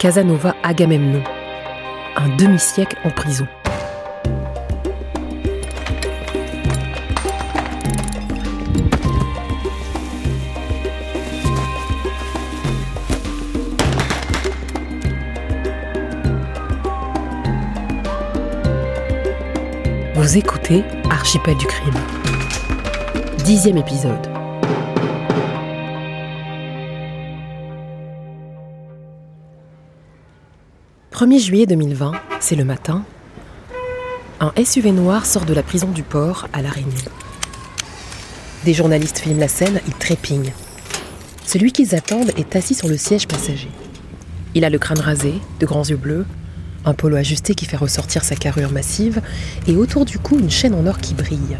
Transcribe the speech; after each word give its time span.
Casanova 0.00 0.56
Agamemnon, 0.62 1.22
un 2.16 2.34
demi-siècle 2.36 2.96
en 3.04 3.10
prison. 3.10 3.46
Vous 20.14 20.38
écoutez 20.38 20.82
Archipel 21.10 21.58
du 21.58 21.66
crime. 21.66 21.92
Dixième 23.44 23.76
épisode. 23.76 24.29
1er 31.20 31.38
juillet 31.38 31.66
2020, 31.66 32.12
c'est 32.40 32.56
le 32.56 32.64
matin. 32.64 33.04
Un 34.40 34.52
SUV 34.64 34.90
noir 34.90 35.26
sort 35.26 35.44
de 35.44 35.52
la 35.52 35.62
prison 35.62 35.88
du 35.88 36.02
port 36.02 36.48
à 36.54 36.62
La 36.62 36.70
Réunion. 36.70 36.94
Des 38.64 38.72
journalistes 38.72 39.18
filment 39.18 39.40
la 39.40 39.46
scène, 39.46 39.82
ils 39.86 39.92
trépignent. 39.92 40.54
Celui 41.44 41.72
qu'ils 41.72 41.94
attendent 41.94 42.32
est 42.38 42.56
assis 42.56 42.72
sur 42.74 42.88
le 42.88 42.96
siège 42.96 43.28
passager. 43.28 43.68
Il 44.54 44.64
a 44.64 44.70
le 44.70 44.78
crâne 44.78 45.00
rasé, 45.00 45.34
de 45.58 45.66
grands 45.66 45.84
yeux 45.84 45.98
bleus, 45.98 46.24
un 46.86 46.94
polo 46.94 47.16
ajusté 47.16 47.54
qui 47.54 47.66
fait 47.66 47.76
ressortir 47.76 48.24
sa 48.24 48.34
carrure 48.34 48.72
massive 48.72 49.20
et 49.66 49.76
autour 49.76 50.06
du 50.06 50.18
cou 50.18 50.38
une 50.38 50.50
chaîne 50.50 50.74
en 50.74 50.86
or 50.86 51.00
qui 51.00 51.12
brille. 51.12 51.58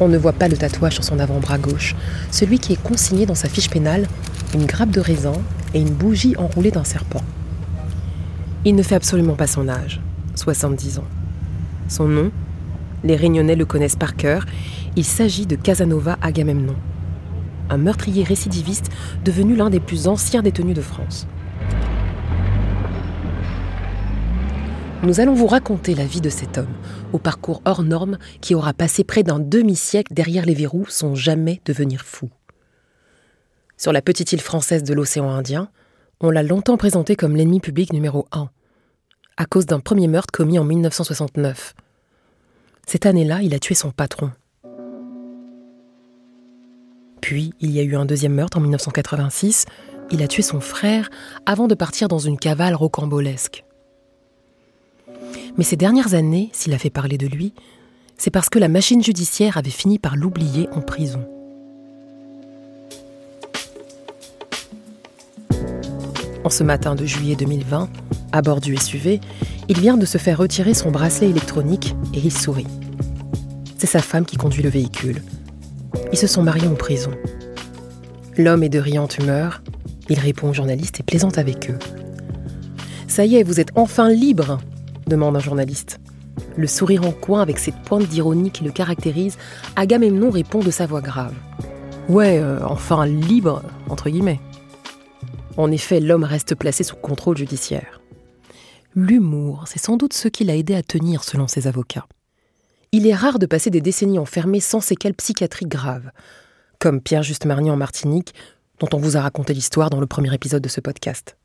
On 0.00 0.08
ne 0.08 0.18
voit 0.18 0.32
pas 0.32 0.48
le 0.48 0.56
tatouage 0.56 0.94
sur 0.94 1.04
son 1.04 1.20
avant-bras 1.20 1.58
gauche, 1.58 1.94
celui 2.32 2.58
qui 2.58 2.72
est 2.72 2.82
consigné 2.82 3.26
dans 3.26 3.36
sa 3.36 3.48
fiche 3.48 3.70
pénale, 3.70 4.08
une 4.54 4.66
grappe 4.66 4.90
de 4.90 5.00
raisin 5.00 5.40
et 5.72 5.78
une 5.78 5.94
bougie 5.94 6.34
enroulée 6.36 6.72
d'un 6.72 6.82
serpent. 6.82 7.22
Il 8.66 8.74
ne 8.74 8.82
fait 8.82 8.96
absolument 8.96 9.36
pas 9.36 9.46
son 9.46 9.68
âge, 9.68 10.00
70 10.34 10.98
ans. 10.98 11.04
Son 11.88 12.08
nom, 12.08 12.32
les 13.04 13.14
Réunionnais 13.14 13.54
le 13.54 13.64
connaissent 13.64 13.94
par 13.94 14.16
cœur, 14.16 14.44
il 14.96 15.04
s'agit 15.04 15.46
de 15.46 15.54
Casanova 15.54 16.18
Agamemnon, 16.20 16.74
un 17.70 17.76
meurtrier 17.76 18.24
récidiviste 18.24 18.90
devenu 19.24 19.54
l'un 19.54 19.70
des 19.70 19.78
plus 19.78 20.08
anciens 20.08 20.42
détenus 20.42 20.74
de 20.74 20.82
France. 20.82 21.28
Nous 25.04 25.20
allons 25.20 25.34
vous 25.34 25.46
raconter 25.46 25.94
la 25.94 26.04
vie 26.04 26.20
de 26.20 26.28
cet 26.28 26.58
homme, 26.58 26.74
au 27.12 27.18
parcours 27.18 27.62
hors 27.66 27.84
norme 27.84 28.18
qui 28.40 28.56
aura 28.56 28.72
passé 28.72 29.04
près 29.04 29.22
d'un 29.22 29.38
demi-siècle 29.38 30.12
derrière 30.12 30.44
les 30.44 30.54
verrous 30.54 30.86
sans 30.88 31.14
jamais 31.14 31.60
devenir 31.66 32.04
fou. 32.04 32.30
Sur 33.76 33.92
la 33.92 34.02
petite 34.02 34.32
île 34.32 34.40
française 34.40 34.82
de 34.82 34.92
l'océan 34.92 35.30
Indien, 35.30 35.68
on 36.20 36.30
l'a 36.30 36.42
longtemps 36.42 36.76
présenté 36.76 37.16
comme 37.16 37.36
l'ennemi 37.36 37.60
public 37.60 37.92
numéro 37.92 38.26
un 38.32 38.48
à 39.36 39.44
cause 39.44 39.66
d'un 39.66 39.80
premier 39.80 40.08
meurtre 40.08 40.32
commis 40.32 40.58
en 40.58 40.64
1969. 40.64 41.74
Cette 42.86 43.06
année-là, 43.06 43.42
il 43.42 43.54
a 43.54 43.58
tué 43.58 43.74
son 43.74 43.90
patron. 43.90 44.30
Puis, 47.20 47.52
il 47.60 47.70
y 47.70 47.80
a 47.80 47.82
eu 47.82 47.96
un 47.96 48.06
deuxième 48.06 48.34
meurtre 48.34 48.56
en 48.56 48.60
1986. 48.60 49.66
Il 50.10 50.22
a 50.22 50.28
tué 50.28 50.42
son 50.42 50.60
frère 50.60 51.10
avant 51.44 51.66
de 51.66 51.74
partir 51.74 52.08
dans 52.08 52.18
une 52.18 52.38
cavale 52.38 52.74
rocambolesque. 52.74 53.64
Mais 55.56 55.64
ces 55.64 55.76
dernières 55.76 56.14
années, 56.14 56.50
s'il 56.52 56.72
a 56.74 56.78
fait 56.78 56.90
parler 56.90 57.18
de 57.18 57.26
lui, 57.26 57.52
c'est 58.16 58.30
parce 58.30 58.48
que 58.48 58.58
la 58.58 58.68
machine 58.68 59.02
judiciaire 59.02 59.56
avait 59.56 59.70
fini 59.70 59.98
par 59.98 60.16
l'oublier 60.16 60.68
en 60.72 60.80
prison. 60.80 61.26
En 66.46 66.48
ce 66.48 66.62
matin 66.62 66.94
de 66.94 67.04
juillet 67.04 67.34
2020, 67.34 67.88
à 68.30 68.40
bord 68.40 68.60
du 68.60 68.76
SUV, 68.76 69.20
il 69.68 69.80
vient 69.80 69.96
de 69.96 70.06
se 70.06 70.16
faire 70.16 70.38
retirer 70.38 70.74
son 70.74 70.92
bracelet 70.92 71.30
électronique 71.30 71.96
et 72.14 72.20
il 72.22 72.32
sourit. 72.32 72.68
C'est 73.76 73.88
sa 73.88 73.98
femme 73.98 74.24
qui 74.24 74.36
conduit 74.36 74.62
le 74.62 74.68
véhicule. 74.68 75.22
Ils 76.12 76.18
se 76.18 76.28
sont 76.28 76.44
mariés 76.44 76.68
en 76.68 76.76
prison. 76.76 77.10
L'homme 78.38 78.62
est 78.62 78.68
de 78.68 78.78
riante 78.78 79.18
humeur, 79.18 79.60
il 80.08 80.20
répond 80.20 80.50
aux 80.50 80.54
journalistes 80.54 81.00
et 81.00 81.02
plaisante 81.02 81.36
avec 81.36 81.68
eux. 81.68 81.80
Ça 83.08 83.24
y 83.24 83.34
est, 83.34 83.42
vous 83.42 83.58
êtes 83.58 83.72
enfin 83.74 84.08
libre 84.08 84.60
demande 85.08 85.34
un 85.34 85.40
journaliste. 85.40 85.98
Le 86.56 86.68
sourire 86.68 87.04
en 87.04 87.10
coin 87.10 87.42
avec 87.42 87.58
cette 87.58 87.82
pointe 87.82 88.06
d'ironie 88.06 88.52
qui 88.52 88.62
le 88.62 88.70
caractérise, 88.70 89.36
Agamemnon 89.74 90.30
répond 90.30 90.60
de 90.60 90.70
sa 90.70 90.86
voix 90.86 91.00
grave. 91.00 91.34
Ouais, 92.08 92.38
euh, 92.38 92.60
enfin 92.64 93.04
libre, 93.04 93.64
entre 93.88 94.10
guillemets. 94.10 94.38
En 95.56 95.70
effet, 95.70 96.00
l'homme 96.00 96.24
reste 96.24 96.54
placé 96.54 96.84
sous 96.84 96.96
contrôle 96.96 97.36
judiciaire. 97.36 98.00
L'humour, 98.94 99.64
c'est 99.66 99.78
sans 99.78 99.96
doute 99.96 100.12
ce 100.12 100.28
qui 100.28 100.44
l'a 100.44 100.56
aidé 100.56 100.74
à 100.74 100.82
tenir, 100.82 101.24
selon 101.24 101.48
ses 101.48 101.66
avocats. 101.66 102.06
Il 102.92 103.06
est 103.06 103.14
rare 103.14 103.38
de 103.38 103.46
passer 103.46 103.70
des 103.70 103.80
décennies 103.80 104.18
enfermé 104.18 104.60
sans 104.60 104.80
séquelles 104.80 105.14
psychiatriques 105.14 105.68
graves, 105.68 106.10
comme 106.78 107.00
Pierre 107.00 107.22
Juste 107.22 107.44
Marnier 107.44 107.70
en 107.70 107.76
Martinique, 107.76 108.34
dont 108.78 108.88
on 108.92 108.98
vous 108.98 109.16
a 109.16 109.22
raconté 109.22 109.54
l'histoire 109.54 109.90
dans 109.90 110.00
le 110.00 110.06
premier 110.06 110.32
épisode 110.34 110.62
de 110.62 110.68
ce 110.68 110.80
podcast. 110.80 111.36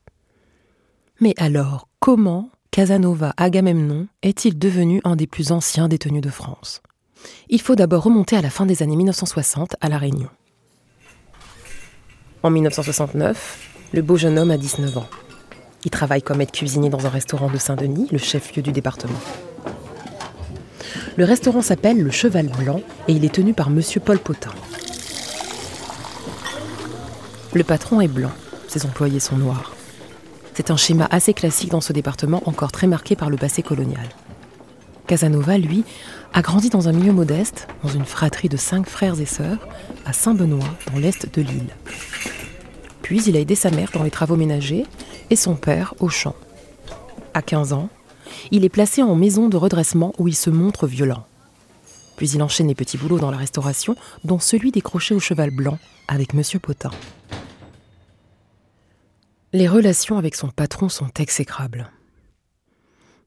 Mais 1.19 1.33
alors, 1.38 1.88
comment 1.99 2.49
Casanova 2.72 3.33
Agamemnon 3.38 4.07
est-il 4.22 4.57
devenu 4.57 5.01
un 5.03 5.16
des 5.16 5.28
plus 5.28 5.51
anciens 5.51 5.88
détenus 5.88 6.22
de 6.22 6.29
France? 6.29 6.81
Il 7.49 7.61
faut 7.61 7.75
d'abord 7.75 8.03
remonter 8.03 8.35
à 8.35 8.41
la 8.41 8.49
fin 8.49 8.66
des 8.66 8.81
années 8.81 8.95
1960 8.95 9.75
à 9.79 9.89
La 9.89 9.97
Réunion. 9.97 10.29
En 12.43 12.49
1969, 12.49 13.71
le 13.94 14.02
beau 14.02 14.16
jeune 14.16 14.40
homme 14.40 14.52
a 14.52 14.57
19 14.57 14.97
ans. 14.97 15.07
Il 15.84 15.91
travaille 15.91 16.22
comme 16.22 16.41
aide 16.41 16.52
cuisinier 16.52 16.90
dans 16.90 17.06
un 17.06 17.09
restaurant 17.09 17.50
de 17.50 17.57
Saint-Denis, 17.57 18.07
le 18.12 18.18
chef-lieu 18.18 18.62
du 18.62 18.72
département. 18.72 19.19
Le 21.18 21.25
restaurant 21.25 21.62
s'appelle 21.62 22.02
Le 22.02 22.12
Cheval 22.12 22.47
Blanc 22.47 22.81
et 23.07 23.13
il 23.13 23.25
est 23.25 23.34
tenu 23.34 23.53
par 23.53 23.69
monsieur 23.69 24.00
Paul 24.00 24.19
Potin. 24.19 24.52
Le 27.53 27.63
patron 27.66 28.00
est 28.00 28.07
blanc, 28.07 28.31
ses 28.69 28.85
employés 28.85 29.19
sont 29.19 29.38
noirs. 29.38 29.75
C'est 30.53 30.72
un 30.72 30.78
schéma 30.78 31.08
assez 31.12 31.34
classique 31.34 31.72
dans 31.72 31.81
ce 31.81 31.91
département 31.91 32.41
encore 32.46 32.72
très 32.72 32.88
marqué 32.88 33.16
par 33.16 33.29
le 33.29 33.35
passé 33.35 33.62
colonial. 33.62 34.08
Casanova, 35.08 35.58
lui, 35.58 35.84
a 36.34 36.41
grandi 36.41 36.69
dans 36.69 36.88
un 36.88 36.94
milieu 36.94 37.12
modeste, 37.12 37.68
dans 37.84 37.90
une 37.90 38.06
fratrie 38.06 38.47
de 38.47 38.56
cinq 38.56 38.88
frères 38.88 39.19
et 39.19 39.25
sœurs, 39.25 39.68
à 40.06 40.13
Saint-Benoît, 40.13 40.63
dans 40.94 41.00
l'est 41.00 41.34
de 41.34 41.41
l'île. 41.41 41.75
Il 43.11 43.35
a 43.35 43.39
aidé 43.39 43.55
sa 43.55 43.72
mère 43.72 43.91
dans 43.94 44.03
les 44.03 44.09
travaux 44.09 44.38
ménagers 44.38 44.85
et 45.29 45.35
son 45.35 45.55
père 45.55 45.94
au 45.99 46.07
champ. 46.07 46.35
À 47.33 47.41
15 47.41 47.73
ans, 47.73 47.89
il 48.51 48.63
est 48.63 48.69
placé 48.69 49.03
en 49.03 49.16
maison 49.16 49.49
de 49.49 49.57
redressement 49.57 50.13
où 50.17 50.29
il 50.29 50.35
se 50.35 50.49
montre 50.49 50.88
violent. 50.88 51.25
Puis 52.16 52.29
il 52.31 52.41
enchaîne 52.41 52.67
les 52.67 52.75
petits 52.75 52.97
boulots 52.97 53.19
dans 53.19 53.31
la 53.31 53.38
restauration, 53.38 53.95
dont 54.23 54.39
celui 54.39 54.72
décroché 54.72 55.13
au 55.13 55.19
cheval 55.19 55.51
blanc 55.51 55.77
avec 56.07 56.33
Monsieur 56.33 56.59
Potin. 56.59 56.91
Les 59.51 59.67
relations 59.67 60.17
avec 60.17 60.35
son 60.35 60.47
patron 60.47 60.88
sont 60.88 61.09
exécrables. 61.19 61.91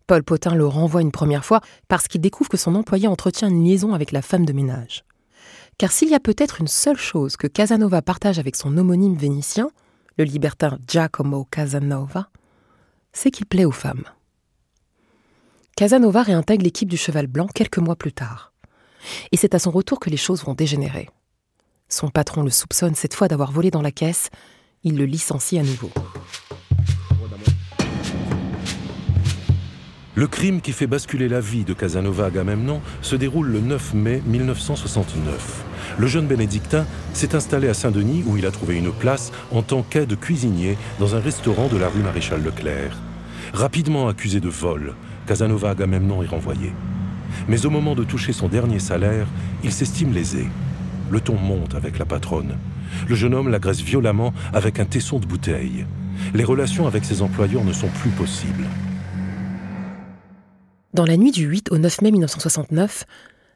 Paul 0.06 0.22
Potin 0.22 0.54
le 0.54 0.66
renvoie 0.66 1.02
une 1.02 1.12
première 1.12 1.44
fois 1.44 1.60
parce 1.88 2.08
qu'il 2.08 2.22
découvre 2.22 2.48
que 2.48 2.56
son 2.56 2.74
employé 2.74 3.06
entretient 3.06 3.48
une 3.48 3.64
liaison 3.64 3.92
avec 3.92 4.12
la 4.12 4.22
femme 4.22 4.46
de 4.46 4.52
ménage. 4.52 5.04
Car 5.78 5.90
s'il 5.90 6.08
y 6.08 6.14
a 6.14 6.20
peut-être 6.20 6.60
une 6.60 6.68
seule 6.68 6.96
chose 6.96 7.36
que 7.36 7.46
Casanova 7.46 8.02
partage 8.02 8.38
avec 8.38 8.56
son 8.56 8.76
homonyme 8.76 9.16
vénitien, 9.16 9.70
le 10.16 10.24
libertin 10.24 10.78
Giacomo 10.86 11.46
Casanova, 11.50 12.28
c'est 13.12 13.30
qu'il 13.30 13.46
plaît 13.46 13.64
aux 13.64 13.72
femmes. 13.72 14.04
Casanova 15.76 16.22
réintègre 16.22 16.62
l'équipe 16.62 16.88
du 16.88 16.96
Cheval 16.96 17.26
Blanc 17.26 17.48
quelques 17.52 17.78
mois 17.78 17.96
plus 17.96 18.12
tard. 18.12 18.52
Et 19.32 19.36
c'est 19.36 19.54
à 19.54 19.58
son 19.58 19.70
retour 19.70 19.98
que 19.98 20.10
les 20.10 20.16
choses 20.16 20.44
vont 20.44 20.54
dégénérer. 20.54 21.08
Son 21.88 22.08
patron 22.08 22.42
le 22.42 22.50
soupçonne 22.50 22.94
cette 22.94 23.14
fois 23.14 23.28
d'avoir 23.28 23.50
volé 23.50 23.70
dans 23.70 23.82
la 23.82 23.92
caisse, 23.92 24.30
il 24.84 24.96
le 24.96 25.04
licencie 25.04 25.58
à 25.58 25.62
nouveau. 25.62 25.90
Le 30.16 30.28
crime 30.28 30.60
qui 30.60 30.70
fait 30.70 30.86
basculer 30.86 31.28
la 31.28 31.40
vie 31.40 31.64
de 31.64 31.72
Casanova 31.72 32.26
Agamemnon 32.26 32.80
se 33.02 33.16
déroule 33.16 33.48
le 33.48 33.58
9 33.58 33.94
mai 33.94 34.22
1969. 34.24 35.64
Le 35.98 36.06
jeune 36.06 36.28
bénédictin 36.28 36.86
s'est 37.12 37.34
installé 37.34 37.68
à 37.68 37.74
Saint-Denis 37.74 38.22
où 38.24 38.36
il 38.36 38.46
a 38.46 38.52
trouvé 38.52 38.76
une 38.76 38.92
place 38.92 39.32
en 39.50 39.62
tant 39.62 39.82
qu'aide 39.82 40.16
cuisinier 40.20 40.78
dans 41.00 41.16
un 41.16 41.20
restaurant 41.20 41.66
de 41.66 41.76
la 41.78 41.88
rue 41.88 42.02
Maréchal 42.02 42.44
Leclerc. 42.44 42.96
Rapidement 43.54 44.06
accusé 44.06 44.38
de 44.38 44.48
vol, 44.48 44.94
Casanova 45.26 45.70
Agamemnon 45.70 46.22
est 46.22 46.28
renvoyé. 46.28 46.72
Mais 47.48 47.66
au 47.66 47.70
moment 47.70 47.96
de 47.96 48.04
toucher 48.04 48.32
son 48.32 48.46
dernier 48.46 48.78
salaire, 48.78 49.26
il 49.64 49.72
s'estime 49.72 50.12
lésé. 50.12 50.46
Le 51.10 51.20
ton 51.20 51.34
monte 51.34 51.74
avec 51.74 51.98
la 51.98 52.04
patronne. 52.04 52.56
Le 53.08 53.16
jeune 53.16 53.34
homme 53.34 53.48
l'agresse 53.48 53.80
violemment 53.80 54.32
avec 54.52 54.78
un 54.78 54.84
tesson 54.84 55.18
de 55.18 55.26
bouteille. 55.26 55.86
Les 56.34 56.44
relations 56.44 56.86
avec 56.86 57.04
ses 57.04 57.20
employeurs 57.20 57.64
ne 57.64 57.72
sont 57.72 57.88
plus 57.88 58.10
possibles. 58.10 58.68
Dans 60.94 61.04
la 61.04 61.16
nuit 61.16 61.32
du 61.32 61.44
8 61.44 61.72
au 61.72 61.78
9 61.78 62.02
mai 62.02 62.12
1969, 62.12 63.04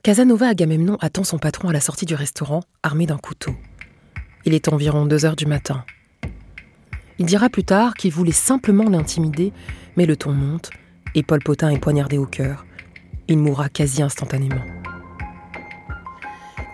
Casanova 0.03 0.49
Agamemnon 0.49 0.97
attend 1.01 1.23
son 1.23 1.39
patron 1.39 1.69
à 1.69 1.73
la 1.73 1.81
sortie 1.81 2.05
du 2.05 2.17
restaurant, 2.17 2.65
armé 2.83 3.07
d'un 3.07 3.17
couteau. 3.17 3.53
Il 4.45 4.55
est 4.55 4.67
environ 4.67 5.07
2 5.07 5.25
heures 5.25 5.37
du 5.37 5.47
matin. 5.47 5.85
Il 7.21 7.27
dira 7.27 7.49
plus 7.49 7.63
tard 7.63 7.95
qu'il 7.95 8.11
voulait 8.11 8.33
simplement 8.33 8.91
l'intimider, 8.91 9.53
mais 9.97 10.05
le 10.05 10.17
ton 10.17 10.33
monte 10.33 10.71
et 11.15 11.23
Paul 11.23 11.39
Potin 11.41 11.69
est 11.71 11.79
poignardé 11.79 12.19
au 12.19 12.27
cœur. 12.27 12.67
Il 13.29 13.39
mourra 13.39 13.69
quasi 13.69 14.03
instantanément. 14.03 14.65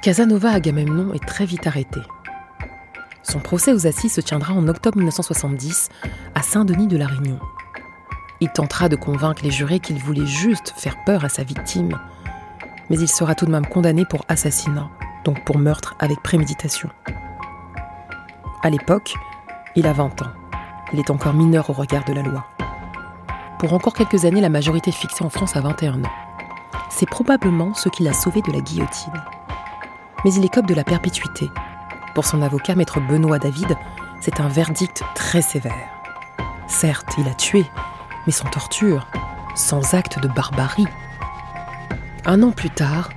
Casanova 0.01 0.51
Agamemnon 0.51 1.13
est 1.13 1.27
très 1.27 1.45
vite 1.45 1.67
arrêté. 1.67 2.01
Son 3.23 3.39
procès 3.39 3.75
aux 3.75 3.87
assises 3.87 4.15
se 4.15 4.23
tiendra 4.23 4.55
en 4.55 4.67
octobre 4.67 4.97
1970 4.97 5.91
à 6.35 6.41
Saint-Denis 6.41 6.89
de 6.89 6.97
la 6.97 7.07
Réunion. 7.07 7.39
Il 8.45 8.51
tentera 8.51 8.91
de 8.91 8.97
convaincre 8.97 9.43
les 9.43 9.51
jurés 9.51 9.81
qu'il 9.81 9.99
voulait 9.99 10.27
juste 10.27 10.75
faire 10.77 11.03
peur 11.07 11.25
à 11.25 11.31
sa 11.31 11.45
victime, 11.45 11.99
mais 12.91 12.99
il 12.99 13.09
sera 13.09 13.35
tout 13.35 13.47
de 13.47 13.51
même 13.51 13.65
condamné 13.65 14.05
pour 14.05 14.23
assassinat, 14.29 14.91
donc 15.25 15.43
pour 15.47 15.57
meurtre 15.57 15.95
avec 15.99 16.23
préméditation. 16.23 16.91
À 18.63 18.69
l'époque, 18.69 19.15
il 19.77 19.87
a 19.87 19.95
20 19.95 20.21
ans. 20.21 20.33
Il 20.93 20.99
est 20.99 21.09
encore 21.09 21.33
mineur 21.33 21.71
au 21.71 21.73
regard 21.73 22.05
de 22.05 22.13
la 22.13 22.21
loi. 22.21 22.45
Pour 23.59 23.73
encore 23.73 23.95
quelques 23.95 24.27
années, 24.27 24.43
la 24.43 24.51
majorité 24.51 24.93
fixée 24.93 25.25
en 25.25 25.31
France 25.31 25.57
à 25.57 25.63
21 25.63 26.05
ans. 26.05 26.13
C'est 26.91 27.09
probablement 27.09 27.73
ce 27.73 27.89
qui 27.89 28.03
l'a 28.03 28.13
sauvé 28.13 28.43
de 28.43 28.53
la 28.53 28.61
guillotine. 28.61 29.25
Mais 30.23 30.35
il 30.35 30.45
écope 30.45 30.67
de 30.67 30.75
la 30.75 30.85
perpétuité. 30.85 31.51
Pour 32.15 32.27
son 32.27 32.43
avocat, 32.43 32.75
maître 32.75 33.01
Benoît 33.01 33.39
David, 33.39 33.75
c'est 34.21 34.39
un 34.39 34.49
verdict 34.49 35.03
très 35.15 35.41
sévère. 35.41 35.89
Certes, 36.67 37.15
il 37.17 37.27
a 37.27 37.33
tué, 37.35 37.65
mais 38.27 38.33
sans 38.33 38.49
torture, 38.49 39.09
sans 39.55 39.95
acte 39.95 40.21
de 40.21 40.29
barbarie. 40.29 40.87
Un 42.25 42.43
an 42.43 42.53
plus 42.53 42.71
tard, 42.71 43.11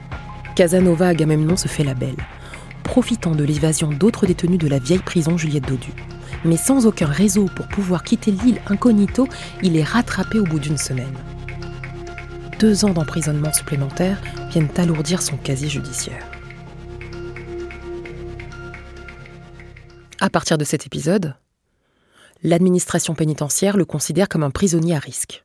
Casanova 0.56 1.08
Agamemnon 1.08 1.56
se 1.56 1.68
fait 1.68 1.84
la 1.84 1.94
belle, 1.94 2.18
profitant 2.84 3.36
de 3.36 3.44
l'évasion 3.44 3.90
d'autres 3.90 4.26
détenus 4.26 4.60
de 4.60 4.68
la 4.68 4.80
vieille 4.80 5.00
prison 5.00 5.38
Juliette 5.38 5.68
Dodu. 5.68 5.94
Mais 6.46 6.58
sans 6.58 6.86
aucun 6.86 7.08
réseau 7.08 7.46
pour 7.56 7.68
pouvoir 7.68 8.04
quitter 8.04 8.32
l'île 8.32 8.62
incognito, 8.68 9.28
il 9.64 9.78
est 9.78 9.84
rattrapé 9.84 10.40
au 10.40 10.44
bout 10.44 10.60
d'une 10.60 10.78
semaine. 10.78 11.16
Deux 12.60 12.86
ans 12.86 12.94
d'emprisonnement 12.94 13.54
supplémentaire 13.54 14.22
viennent 14.50 14.70
alourdir 14.78 15.22
son 15.22 15.38
casier 15.38 15.70
judiciaire. 15.70 16.26
À 20.20 20.32
partir 20.32 20.58
de 20.58 20.64
cet 20.64 20.88
épisode, 20.88 21.36
l'administration 22.44 23.16
pénitentiaire 23.16 23.78
le 23.78 23.86
considère 23.86 24.30
comme 24.30 24.44
un 24.44 24.52
prisonnier 24.52 24.96
à 24.96 25.00
risque. 25.00 25.44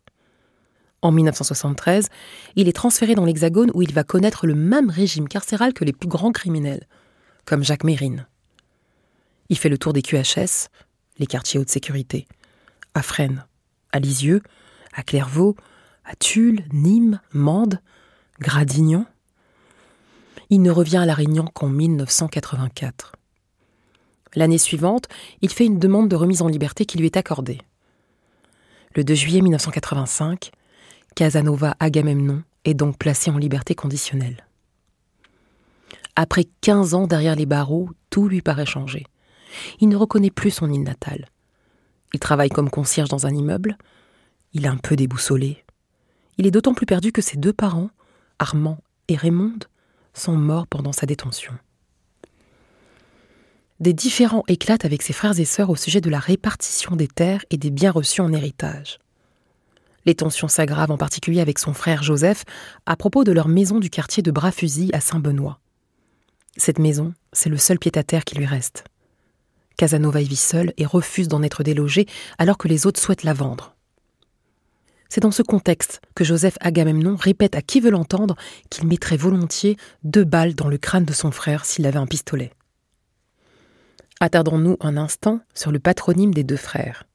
En 1.03 1.11
1973, 1.11 2.09
il 2.55 2.69
est 2.69 2.73
transféré 2.73 3.15
dans 3.15 3.25
l'Hexagone 3.25 3.73
où 3.75 3.83
il 3.83 3.93
va 3.93 4.05
connaître 4.05 4.47
le 4.47 4.55
même 4.55 4.89
régime 4.89 5.29
carcéral 5.29 5.73
que 5.73 5.85
les 5.85 5.93
plus 5.93 6.09
grands 6.09 6.31
criminels, 6.31 6.87
comme 7.45 7.65
Jacques 7.65 7.85
Mérine. 7.85 8.27
Il 9.49 9.59
fait 9.59 9.69
le 9.69 9.79
tour 9.79 9.93
des 9.93 10.03
QHS, 10.03 10.69
les 11.19 11.27
quartiers 11.27 11.59
haute 11.59 11.69
sécurité, 11.69 12.27
à 12.95 13.03
Fresnes, 13.03 13.45
à 13.91 13.99
Lisieux, 13.99 14.43
à 14.95 15.03
Clairvaux, 15.03 15.57
à 16.05 16.15
Tulle, 16.15 16.65
Nîmes, 16.73 17.21
Mende, 17.33 17.81
Gradignan. 18.41 19.07
Il 20.51 20.63
ne 20.63 20.71
revient 20.71 20.99
à 20.99 21.07
La 21.07 21.15
Réunion 21.15 21.47
qu'en 21.47 21.69
1984. 21.69 23.13
L'année 24.35 24.59
suivante, 24.59 25.09
il 25.43 25.51
fait 25.51 25.67
une 25.67 25.79
demande 25.79 26.09
de 26.09 26.17
remise 26.17 26.43
en 26.43 26.49
liberté 26.49 26.87
qui 26.87 26.99
lui 26.99 27.07
est 27.07 27.17
accordée. 27.17 27.59
Le 28.95 29.05
2 29.05 29.15
juillet 29.15 29.41
1985, 29.41 30.51
Casanova 31.15 31.77
Agamemnon 31.81 32.43
est 32.65 32.75
donc 32.75 32.97
placé 32.99 33.31
en 33.31 33.39
liberté 33.39 33.75
conditionnelle. 33.75 34.47
Après 36.17 36.45
15 36.61 36.95
ans 36.95 37.07
derrière 37.07 37.37
les 37.37 37.47
barreaux, 37.47 37.91
tout 38.11 38.29
lui 38.29 38.43
paraît 38.43 38.67
changé. 38.67 39.07
Il 39.81 39.89
ne 39.89 39.97
reconnaît 39.97 40.31
plus 40.31 40.51
son 40.51 40.71
île 40.71 40.83
natale. 40.83 41.27
Il 42.15 42.21
travaille 42.21 42.51
comme 42.51 42.71
concierge 42.71 43.09
dans 43.09 43.27
un 43.27 43.35
immeuble. 43.35 43.77
Il 44.53 44.65
est 44.65 44.69
un 44.69 44.77
peu 44.77 44.97
déboussolé. 44.97 45.65
Il 46.39 46.47
est 46.47 46.51
d'autant 46.51 46.75
plus 46.75 46.87
perdu 46.87 47.13
que 47.13 47.23
ses 47.23 47.37
deux 47.37 47.53
parents, 47.53 47.91
Armand 48.39 48.79
et 49.09 49.17
Raymond, 49.17 49.59
sont 50.15 50.37
morts 50.37 50.67
pendant 50.67 50.93
sa 50.93 51.07
détention 51.07 51.53
des 53.83 53.93
différends 53.93 54.45
éclatent 54.47 54.85
avec 54.85 55.03
ses 55.03 55.13
frères 55.13 55.39
et 55.41 55.45
sœurs 55.45 55.69
au 55.69 55.75
sujet 55.75 56.01
de 56.01 56.09
la 56.09 56.21
répartition 56.21 56.95
des 56.95 57.09
terres 57.09 57.45
et 57.51 57.57
des 57.57 57.71
biens 57.71 57.91
reçus 57.91 58.21
en 58.21 58.33
héritage. 58.33 59.01
Les 60.07 60.15
tensions 60.15 60.47
s'aggravent 60.47 60.93
en 60.93 60.97
particulier 60.97 61.41
avec 61.41 61.59
son 61.59 61.75
frère 61.75 62.05
Joseph 62.05 62.45
à 62.87 62.95
propos 62.95 63.25
de 63.25 63.33
leur 63.33 63.49
maison 63.49 63.81
du 63.81 63.91
quartier 63.91 64.23
de 64.23 64.31
Bras-Fusil 64.31 64.91
à 64.93 65.01
Saint-Benoît. 65.01 65.59
Cette 66.57 66.79
maison, 66.79 67.13
c'est 67.33 67.49
le 67.49 67.57
seul 67.57 67.81
pied-à-terre 67.81 68.25
qui 68.25 68.37
lui 68.37 68.47
reste. 68.47 68.85
Casanova 69.77 70.21
y 70.21 70.27
vit 70.27 70.37
seul 70.37 70.73
et 70.77 70.87
refuse 70.87 71.27
d'en 71.27 71.43
être 71.43 71.65
délogé 71.65 72.07
alors 72.39 72.59
que 72.59 72.69
les 72.69 72.87
autres 72.87 73.01
souhaitent 73.01 73.25
la 73.25 73.35
vendre. 73.35 73.75
C'est 75.09 75.23
dans 75.23 75.33
ce 75.33 75.43
contexte 75.43 76.01
que 76.15 76.23
Joseph 76.23 76.57
Agamemnon 76.61 77.17
répète 77.17 77.57
à 77.57 77.63
qui 77.63 77.81
veut 77.81 77.91
l'entendre 77.91 78.37
qu'il 78.71 78.87
mettrait 78.87 79.17
volontiers 79.17 79.77
deux 80.05 80.25
balles 80.25 80.55
dans 80.55 80.69
le 80.69 80.79
crâne 80.79 81.05
de 81.05 81.13
son 81.13 81.33
frère 81.33 81.65
s'il 81.65 81.87
avait 81.87 81.99
un 81.99 82.07
pistolet. 82.07 82.53
Attardons-nous 84.23 84.77
un 84.79 84.97
instant 84.99 85.41
sur 85.53 85.73
le 85.73 85.81
patronyme 85.81 86.33
des 86.33 86.45
deux 86.45 86.57
frères. 86.57 87.09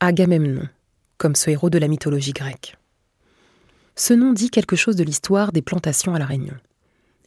Agamemnon, 0.00 0.68
comme 1.16 1.36
ce 1.36 1.48
héros 1.48 1.70
de 1.70 1.78
la 1.78 1.86
mythologie 1.86 2.32
grecque. 2.32 2.74
Ce 3.94 4.12
nom 4.12 4.32
dit 4.32 4.50
quelque 4.50 4.74
chose 4.74 4.96
de 4.96 5.04
l'histoire 5.04 5.52
des 5.52 5.62
plantations 5.62 6.12
à 6.12 6.18
La 6.18 6.26
Réunion. 6.26 6.56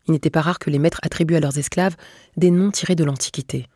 Il 0.09 0.11
n'était 0.11 0.29
pas 0.29 0.41
rare 0.41 0.59
que 0.59 0.69
les 0.69 0.77
maîtres 0.77 0.99
attribuent 1.03 1.37
à 1.37 1.39
leurs 1.39 1.57
esclaves 1.57 1.95
des 2.35 2.51
noms 2.51 2.69
tirés 2.69 2.95
de 2.95 3.05
l'Antiquité. 3.05 3.69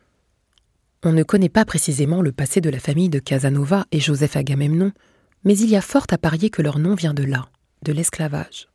On 1.02 1.12
ne 1.12 1.22
connaît 1.22 1.48
pas 1.48 1.64
précisément 1.64 2.20
le 2.20 2.32
passé 2.32 2.60
de 2.60 2.68
la 2.68 2.78
famille 2.78 3.08
de 3.08 3.20
Casanova 3.20 3.86
et 3.92 4.00
Joseph 4.00 4.36
Agamemnon, 4.36 4.92
mais 5.44 5.56
il 5.56 5.70
y 5.70 5.76
a 5.76 5.80
fort 5.80 6.08
à 6.10 6.18
parier 6.18 6.50
que 6.50 6.60
leur 6.60 6.78
nom 6.78 6.94
vient 6.94 7.14
de 7.14 7.24
là, 7.24 7.48
de 7.84 7.94
l'esclavage. 7.94 8.68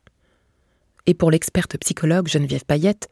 Et 1.06 1.13
pour 1.13 1.30
l'experte 1.30 1.77
psychologue 1.77 2.27
Geneviève 2.27 2.66
Payette, 2.66 3.10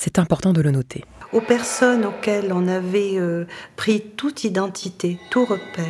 c'est 0.00 0.18
important 0.18 0.54
de 0.54 0.62
le 0.62 0.70
noter. 0.70 1.04
Aux 1.34 1.42
personnes 1.42 2.06
auxquelles 2.06 2.54
on 2.54 2.68
avait 2.68 3.18
euh, 3.18 3.44
pris 3.76 4.00
toute 4.00 4.44
identité, 4.44 5.18
tout 5.28 5.44
repère, 5.44 5.84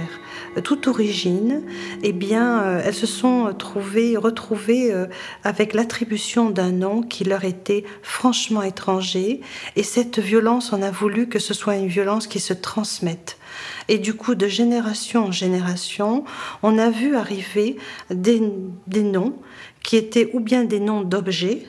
euh, 0.57 0.61
toute 0.61 0.89
origine, 0.89 1.63
eh 2.03 2.13
bien, 2.13 2.61
euh, 2.61 2.83
elles 2.85 2.95
se 2.95 3.07
sont 3.07 3.55
trouvées, 3.57 4.17
retrouvées 4.17 4.93
avec 5.45 5.75
l'attribution 5.75 6.51
d'un 6.51 6.73
nom 6.73 7.03
qui 7.03 7.23
leur 7.23 7.45
était 7.45 7.85
franchement 8.03 8.63
étranger. 8.63 9.43
Et 9.77 9.85
cette 9.85 10.19
violence, 10.19 10.73
on 10.73 10.83
a 10.83 10.91
voulu 10.91 11.29
que 11.29 11.39
ce 11.39 11.55
soit 11.55 11.77
une 11.77 11.87
violence 11.87 12.27
qui 12.27 12.41
se 12.41 12.53
transmette. 12.53 13.39
Et 13.87 13.99
du 13.99 14.15
coup, 14.15 14.35
de 14.35 14.49
génération 14.49 15.27
en 15.27 15.33
génération, 15.33 16.25
on 16.65 16.79
a 16.79 16.91
vu 16.91 17.15
arriver 17.15 17.77
des 18.11 18.41
noms 19.03 19.37
qui 19.85 19.97
étaient 19.97 20.31
ou 20.33 20.41
bien 20.41 20.65
des 20.65 20.81
noms 20.81 21.03
d'objets, 21.03 21.63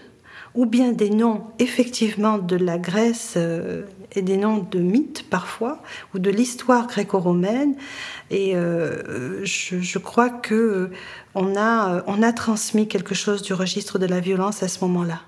ou 0.54 0.66
bien 0.66 0.92
des 0.92 1.10
noms 1.10 1.44
effectivement 1.60 2.38
de 2.38 2.56
la 2.56 2.78
Grèce 2.78 3.34
euh, 3.38 3.84
et 4.14 4.22
des 4.22 4.38
noms 4.38 4.66
de 4.70 4.80
mythes 4.80 5.30
parfois, 5.30 5.82
ou 6.14 6.20
de 6.20 6.30
l'histoire 6.30 6.88
gréco-romaine. 6.88 7.76
Et 8.30 8.56
euh, 8.56 9.44
je, 9.46 9.98
crois 9.98 10.30
que 10.30 10.92
on 11.36 11.56
a, 11.56 12.04
on 12.08 12.22
a 12.22 12.34
transmis 12.34 12.88
quelque 12.88 13.16
chose 13.16 13.42
du 13.42 13.54
registre 13.54 14.00
de 14.00 14.06
la 14.06 14.20
violence 14.20 14.64
à 14.64 14.68
ce 14.68 14.84
moment-là. 14.86 15.22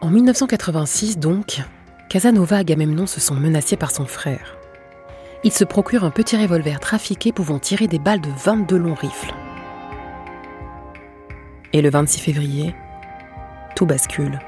En 0.00 0.10
1986 0.10 1.18
donc, 1.18 1.62
Casanova 2.10 2.56
et 2.56 2.60
Agamemnon 2.60 3.06
se 3.06 3.20
sont 3.20 3.34
menacés 3.34 3.76
par 3.76 3.90
son 3.90 4.04
frère. 4.04 4.58
Il 5.44 5.52
se 5.52 5.64
procure 5.64 6.04
un 6.04 6.10
petit 6.10 6.36
revolver 6.36 6.80
trafiqué 6.80 7.32
pouvant 7.32 7.58
tirer 7.58 7.86
des 7.86 7.98
balles 7.98 8.20
de 8.20 8.30
22 8.44 8.76
longs 8.76 8.94
rifles. 8.94 9.34
Et 11.74 11.82
le 11.82 11.90
26 11.90 12.20
février, 12.20 12.72
tout 13.74 13.84
bascule. 13.84 14.38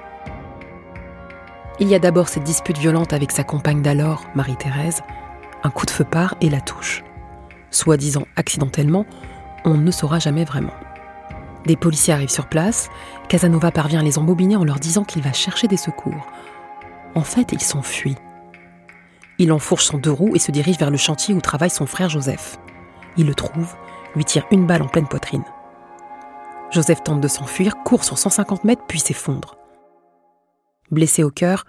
Il 1.80 1.88
y 1.88 1.94
a 1.96 1.98
d'abord 1.98 2.28
cette 2.28 2.44
dispute 2.44 2.78
violente 2.78 3.12
avec 3.12 3.32
sa 3.32 3.42
compagne 3.42 3.82
d'alors, 3.82 4.24
Marie-Thérèse. 4.36 5.02
Un 5.64 5.70
coup 5.70 5.86
de 5.86 5.90
feu 5.90 6.04
part 6.04 6.36
et 6.40 6.48
la 6.48 6.60
touche. 6.60 7.02
Soi-disant 7.72 8.28
accidentellement, 8.36 9.06
on 9.64 9.74
ne 9.74 9.90
saura 9.90 10.20
jamais 10.20 10.44
vraiment. 10.44 10.72
Des 11.66 11.74
policiers 11.74 12.14
arrivent 12.14 12.28
sur 12.28 12.46
place, 12.46 12.90
Casanova 13.28 13.72
parvient 13.72 14.00
à 14.00 14.04
les 14.04 14.18
embobiner 14.18 14.54
en 14.54 14.62
leur 14.62 14.78
disant 14.78 15.02
qu'il 15.02 15.22
va 15.22 15.32
chercher 15.32 15.66
des 15.66 15.76
secours. 15.76 16.30
En 17.16 17.22
fait, 17.22 17.50
il 17.50 17.60
s'enfuit. 17.60 18.14
Il 19.38 19.50
enfourche 19.50 19.86
son 19.86 19.98
deux 19.98 20.12
roues 20.12 20.36
et 20.36 20.38
se 20.38 20.52
dirige 20.52 20.78
vers 20.78 20.92
le 20.92 20.96
chantier 20.96 21.34
où 21.34 21.40
travaille 21.40 21.70
son 21.70 21.86
frère 21.86 22.08
Joseph. 22.08 22.60
Il 23.16 23.26
le 23.26 23.34
trouve, 23.34 23.74
lui 24.14 24.24
tire 24.24 24.46
une 24.52 24.64
balle 24.64 24.82
en 24.82 24.88
pleine 24.88 25.08
poitrine. 25.08 25.42
Joseph 26.70 27.02
tente 27.02 27.20
de 27.20 27.28
s'enfuir, 27.28 27.76
court 27.84 28.04
sur 28.04 28.18
150 28.18 28.64
mètres 28.64 28.84
puis 28.86 29.00
s'effondre. 29.00 29.56
Blessé 30.90 31.22
au 31.22 31.30
cœur, 31.30 31.64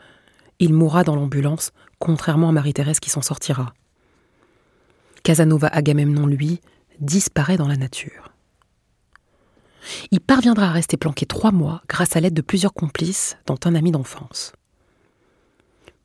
il 0.59 0.73
mourra 0.73 1.03
dans 1.03 1.15
l'ambulance, 1.15 1.71
contrairement 1.99 2.49
à 2.49 2.51
Marie-Thérèse 2.51 2.99
qui 2.99 3.09
s'en 3.09 3.21
sortira. 3.21 3.73
Casanova 5.23 5.67
Agamemnon, 5.67 6.25
lui, 6.25 6.61
disparaît 6.99 7.57
dans 7.57 7.67
la 7.67 7.77
nature. 7.77 8.31
Il 10.11 10.19
parviendra 10.19 10.67
à 10.67 10.71
rester 10.71 10.97
planqué 10.97 11.25
trois 11.25 11.51
mois 11.51 11.81
grâce 11.87 12.15
à 12.15 12.19
l'aide 12.19 12.33
de 12.33 12.41
plusieurs 12.41 12.73
complices, 12.73 13.37
dont 13.45 13.59
un 13.65 13.75
ami 13.75 13.91
d'enfance. 13.91 14.53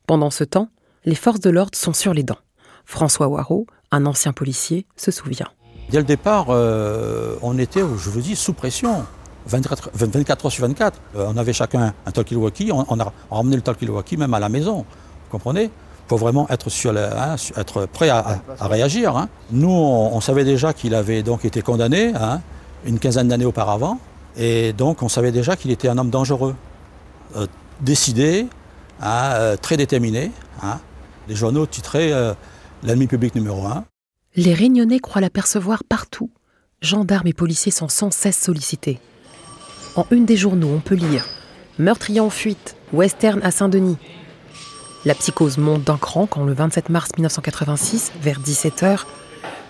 Pendant 0.07 0.29
ce 0.29 0.43
temps, 0.43 0.69
Les 1.05 1.15
forces 1.15 1.41
de 1.41 1.49
l'ordre 1.49 1.77
sont 1.77 1.91
sur 1.91 2.13
les 2.13 2.23
dents. 2.23 2.39
François 2.85 3.27
Waro, 3.27 3.67
un 3.91 4.05
ancien 4.05 4.31
policier, 4.31 4.87
se 4.95 5.11
souvient. 5.11 5.51
Dès 5.93 5.99
le 5.99 6.05
départ, 6.05 6.47
euh, 6.49 7.35
on 7.43 7.59
était, 7.59 7.81
je 7.81 8.09
vous 8.09 8.21
dis, 8.21 8.35
sous 8.35 8.53
pression. 8.53 9.05
24, 9.45 9.91
24 9.93 10.45
heures 10.47 10.51
sur 10.51 10.65
24. 10.65 10.99
Euh, 11.15 11.27
on 11.29 11.37
avait 11.37 11.53
chacun 11.53 11.93
un 12.07 12.11
talkie-walkie. 12.11 12.71
On, 12.71 12.83
on, 12.89 12.99
a 12.99 13.13
ramené 13.29 13.55
le 13.57 13.61
talkie-walkie 13.61 14.17
même 14.17 14.33
à 14.33 14.39
la 14.39 14.49
maison. 14.49 14.77
Vous 14.77 15.29
comprenez? 15.29 15.69
Pour 16.07 16.17
vraiment 16.17 16.47
être, 16.49 16.71
sur 16.71 16.97
hein, 16.97 17.35
être 17.55 17.85
prêt 17.85 18.09
à, 18.09 18.41
réagir. 18.61 19.15
Hein. 19.15 19.29
Nous, 19.51 19.69
on, 19.69 20.19
savait 20.19 20.45
déjà 20.45 20.73
qu'il 20.73 20.95
avait 20.95 21.21
donc 21.21 21.45
été 21.45 21.61
condamné 21.61 22.11
hein, 22.19 22.41
une 22.87 22.97
quinzaine 22.97 23.27
d'années 23.27 23.45
auparavant. 23.45 23.99
Et 24.35 24.73
donc, 24.73 25.03
on 25.03 25.09
savait 25.09 25.31
déjà 25.31 25.55
qu'il 25.55 25.69
était 25.69 25.89
un 25.89 25.99
homme 25.99 26.09
dangereux. 26.09 26.55
Euh, 27.35 27.45
décidé, 27.81 28.47
très 29.61 29.77
déterminé. 29.77 30.31
Les 31.27 31.35
journaux 31.35 31.67
titraient 31.67 32.33
L'ennemi 32.81 33.05
public 33.05 33.35
numéro 33.35 33.63
un. 33.67 33.85
Les 34.35 34.55
Réunionnais 34.55 34.99
croient 34.99 35.21
l'apercevoir 35.21 35.83
partout. 35.83 36.31
Gendarmes 36.81 37.27
et 37.27 37.33
policiers 37.33 37.71
sont 37.71 37.87
sans 37.87 38.09
cesse 38.09 38.39
sollicités. 38.39 38.99
En 39.95 40.07
une 40.09 40.25
des 40.25 40.37
journaux, 40.37 40.71
on 40.73 40.79
peut 40.79 40.95
lire 40.95 41.25
Meurtrier 41.77 42.19
en 42.19 42.31
fuite, 42.31 42.75
western 42.93 43.41
à 43.43 43.51
Saint-Denis. 43.51 43.97
La 45.05 45.13
psychose 45.13 45.59
monte 45.59 45.83
d'un 45.83 45.97
cran 45.97 46.25
quand 46.25 46.45
le 46.45 46.53
27 46.53 46.89
mars 46.89 47.11
1986, 47.15 48.11
vers 48.21 48.39
17h, 48.39 49.05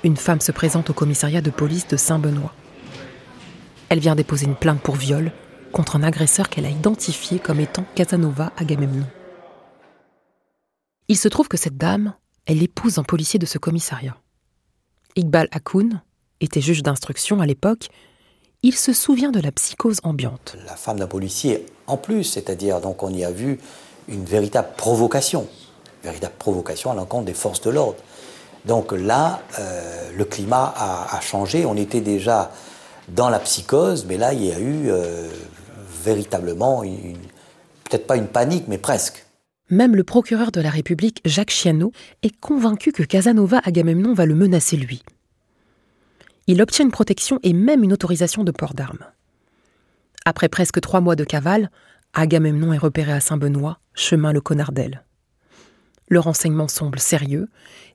une 0.06 0.16
femme 0.16 0.40
se 0.40 0.54
présente 0.54 0.90
au 0.90 0.94
commissariat 0.94 1.42
de 1.42 1.50
police 1.50 1.88
de 1.90 1.98
Saint-Benoît. 1.98 2.54
Elle 3.90 4.00
vient 4.00 4.16
déposer 4.16 4.46
une 4.46 4.56
plainte 4.56 4.82
pour 4.82 4.96
viol 4.96 5.34
contre 5.74 5.98
un 5.98 6.04
agresseur 6.04 6.50
qu'elle 6.50 6.66
a 6.66 6.70
identifié 6.70 7.38
comme 7.38 7.60
étant 7.60 7.86
Casanova 7.96 8.54
Agamemnon. 8.56 9.08
Il 11.10 11.18
se 11.18 11.28
trouve 11.28 11.50
que 11.50 11.58
cette 11.58 11.78
dame 11.78 12.14
est 12.48 12.54
l'épouse 12.54 12.96
d'un 12.96 13.04
policier 13.04 13.40
de 13.40 13.46
ce 13.46 13.58
commissariat. 13.58 14.16
Iqbal 15.16 15.48
Akoun 15.52 16.02
était 16.42 16.62
juge 16.62 16.84
d'instruction 16.84 17.40
à 17.40 17.46
l'époque. 17.46 17.90
Il 18.62 18.76
se 18.76 18.94
souvient 18.94 19.32
de 19.32 19.40
la 19.40 19.52
psychose 19.52 20.00
ambiante. 20.04 20.56
La 20.66 20.76
femme 20.76 21.00
d'un 21.00 21.08
policier 21.08 21.66
en 21.88 21.98
plus, 21.98 22.24
c'est-à-dire 22.24 22.80
donc 22.80 23.04
on 23.04 23.10
y 23.10 23.24
a 23.24 23.32
vu 23.32 23.60
une 24.08 24.26
véritable 24.26 24.70
provocation, 24.78 25.48
véritable 26.04 26.36
provocation 26.38 26.92
à 26.92 26.96
l'encontre 26.96 27.26
des 27.26 27.34
forces 27.34 27.62
de 27.62 27.70
l'ordre. 27.70 27.98
Donc 28.66 28.94
là, 28.94 29.42
euh, 29.60 30.12
le 30.16 30.26
climat 30.26 30.74
a, 30.76 31.18
a, 31.18 31.22
changé. 31.22 31.66
On 31.66 31.76
était 31.76 32.02
déjà 32.02 32.52
dans 33.10 33.30
la 33.30 33.40
psychose, 33.40 34.06
mais 34.06 34.18
là, 34.18 34.34
il 34.34 34.46
y 34.46 34.52
a 34.52 34.60
eu 34.60 34.90
euh, 34.90 35.28
véritablement, 36.04 36.82
peut-être 36.82 38.08
pas 38.08 38.16
une 38.16 38.28
panique, 38.28 38.66
mais 38.68 38.78
presque. 38.78 39.26
Même 39.70 39.96
le 39.96 40.04
procureur 40.04 40.52
de 40.52 40.62
la 40.62 40.70
République, 40.70 41.22
Jacques 41.26 41.52
Chiano, 41.52 41.92
est 42.22 42.36
convaincu 42.40 42.92
que 42.92 43.04
Casanova 43.04 43.62
Agamemnon 43.64 44.14
va 44.14 44.26
le 44.26 44.36
menacer 44.36 44.78
lui. 44.78 45.04
Il 46.48 46.62
obtient 46.62 46.86
une 46.86 46.92
protection 46.92 47.40
et 47.44 47.54
même 47.54 47.84
une 47.84 47.94
autorisation 47.94 48.44
de 48.44 48.52
port 48.52 48.74
d'armes. 48.74 49.06
Après 50.26 50.50
presque 50.50 50.82
trois 50.82 51.02
mois 51.02 51.16
de 51.16 51.24
cavale, 51.24 51.72
Agamemnon 52.14 52.74
est 52.74 52.78
repéré 52.78 53.12
à 53.12 53.20
Saint-Benoît, 53.20 53.80
chemin 53.94 54.34
le 54.34 54.42
Conardel. 54.42 55.04
Le 56.10 56.20
renseignement 56.20 56.68
semble 56.68 57.00
sérieux 57.00 57.50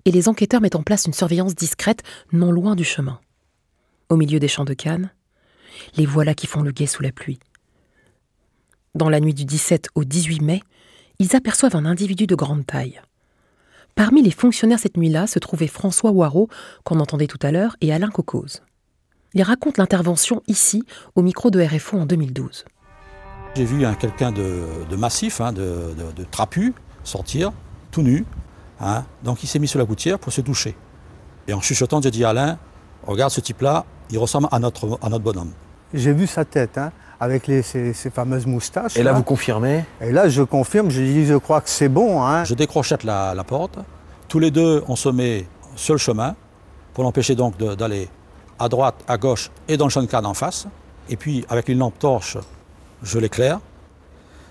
et 0.04 0.10
les 0.10 0.28
enquêteurs 0.28 0.60
mettent 0.60 0.76
en 0.76 0.82
place 0.82 1.04
une 1.06 1.12
surveillance 1.12 1.54
discrète 1.54 2.02
non 2.32 2.50
loin 2.50 2.74
du 2.74 2.84
chemin. 2.84 3.20
Au 4.08 4.16
milieu 4.16 4.40
des 4.40 4.48
champs 4.48 4.64
de 4.64 4.74
canne, 4.74 5.10
les 5.96 6.06
voilà 6.06 6.34
qui 6.34 6.46
font 6.46 6.62
le 6.62 6.72
guet 6.72 6.86
sous 6.86 7.02
la 7.02 7.12
pluie. 7.12 7.38
Dans 8.94 9.10
la 9.10 9.20
nuit 9.20 9.34
du 9.34 9.44
17 9.44 9.90
au 9.94 10.04
18 10.04 10.40
mai, 10.40 10.62
ils 11.18 11.34
aperçoivent 11.34 11.76
un 11.76 11.84
individu 11.84 12.26
de 12.26 12.34
grande 12.34 12.66
taille. 12.66 13.00
Parmi 13.94 14.22
les 14.22 14.30
fonctionnaires 14.30 14.78
cette 14.78 14.96
nuit-là 14.96 15.26
se 15.26 15.38
trouvaient 15.38 15.66
François 15.66 16.12
Waro, 16.12 16.48
qu'on 16.84 17.00
entendait 17.00 17.26
tout 17.26 17.38
à 17.42 17.50
l'heure, 17.50 17.76
et 17.80 17.92
Alain 17.92 18.10
Cocose. 18.10 18.62
Ils 19.34 19.42
racontent 19.42 19.82
l'intervention 19.82 20.42
ici, 20.46 20.84
au 21.16 21.22
micro 21.22 21.50
de 21.50 21.60
RFO 21.60 21.98
en 21.98 22.06
2012. 22.06 22.64
J'ai 23.56 23.64
vu 23.64 23.84
hein, 23.84 23.94
quelqu'un 23.94 24.30
de, 24.30 24.64
de, 24.88 24.96
massif, 24.96 25.40
hein, 25.40 25.52
de, 25.52 25.94
de, 25.98 26.12
de, 26.14 26.24
trapu, 26.24 26.74
sortir, 27.02 27.52
tout 27.90 28.02
nu. 28.02 28.24
Hein. 28.80 29.04
Donc 29.24 29.42
il 29.42 29.48
s'est 29.48 29.58
mis 29.58 29.68
sur 29.68 29.78
la 29.80 29.84
gouttière 29.84 30.18
pour 30.18 30.32
se 30.32 30.40
toucher. 30.40 30.76
Et 31.48 31.52
en 31.52 31.60
chuchotant, 31.60 32.00
j'ai 32.00 32.10
dit 32.10 32.24
à 32.24 32.30
Alain, 32.30 32.58
regarde 33.04 33.32
ce 33.32 33.40
type-là, 33.40 33.84
il 34.10 34.18
ressemble 34.18 34.48
à 34.52 34.58
notre, 34.60 34.98
à 35.02 35.08
notre 35.08 35.24
bonhomme. 35.24 35.52
J'ai 35.92 36.12
vu 36.12 36.26
sa 36.26 36.44
tête, 36.44 36.78
hein, 36.78 36.92
avec 37.20 37.46
les, 37.46 37.62
ces, 37.62 37.92
ces, 37.92 38.10
fameuses 38.10 38.46
moustaches. 38.46 38.96
Et 38.96 39.02
là, 39.02 39.10
là, 39.10 39.16
vous 39.16 39.24
confirmez 39.24 39.84
Et 40.00 40.12
là, 40.12 40.28
je 40.28 40.42
confirme, 40.42 40.90
je 40.90 41.00
dis, 41.00 41.26
je 41.26 41.34
crois 41.34 41.60
que 41.60 41.68
c'est 41.68 41.88
bon. 41.88 42.22
Hein. 42.22 42.44
Je 42.44 42.54
décrochette 42.54 43.04
la, 43.04 43.34
la, 43.34 43.44
porte. 43.44 43.78
Tous 44.28 44.38
les 44.38 44.50
deux, 44.50 44.84
on 44.88 44.96
se 44.96 45.08
met 45.08 45.46
sur 45.74 45.94
le 45.94 45.98
chemin 45.98 46.36
pour 46.94 47.04
l'empêcher 47.04 47.34
donc 47.34 47.56
d'aller 47.56 48.08
à 48.58 48.68
droite, 48.68 48.96
à 49.08 49.16
gauche 49.18 49.50
et 49.68 49.76
dans 49.76 49.86
le 49.86 49.90
champ 49.90 50.02
de 50.02 50.14
en 50.14 50.34
face. 50.34 50.66
Et 51.08 51.16
puis, 51.16 51.44
avec 51.48 51.68
une 51.68 51.78
lampe 51.78 51.98
torche, 51.98 52.36
je 53.02 53.18
l'éclaire. 53.18 53.60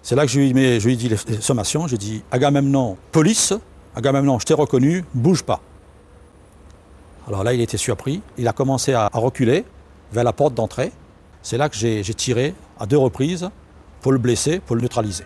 C'est 0.02 0.16
là 0.16 0.26
que 0.26 0.32
je 0.32 0.40
lui, 0.40 0.54
mets, 0.54 0.80
je 0.80 0.88
lui 0.88 0.98
dis 0.98 1.10
les 1.10 1.42
sommations. 1.42 1.88
Je 1.88 1.96
dis 1.96 2.24
Agamemnon, 2.32 2.98
police. 3.12 3.54
Agamemnon, 3.96 4.40
je 4.40 4.46
t'ai 4.46 4.54
reconnu, 4.54 5.04
bouge 5.14 5.44
pas. 5.44 5.60
Alors 7.28 7.44
là, 7.44 7.54
il 7.54 7.62
était 7.62 7.78
surpris. 7.78 8.22
Il 8.38 8.48
a 8.48 8.54
commencé 8.54 8.94
à, 8.94 9.10
à 9.12 9.20
reculer 9.20 9.66
vers 10.14 10.24
la 10.24 10.34
porte 10.34 10.54
d'entrée. 10.54 10.92
C'est 11.50 11.58
là 11.58 11.70
que 11.70 11.78
j'ai 11.78 12.04
tiré 12.14 12.54
à 12.78 12.86
deux 12.86 12.98
reprises 12.98 13.50
pour 14.02 14.12
le 14.12 14.18
blesser, 14.18 14.60
pour 14.60 14.76
le 14.76 14.82
neutraliser. 14.82 15.24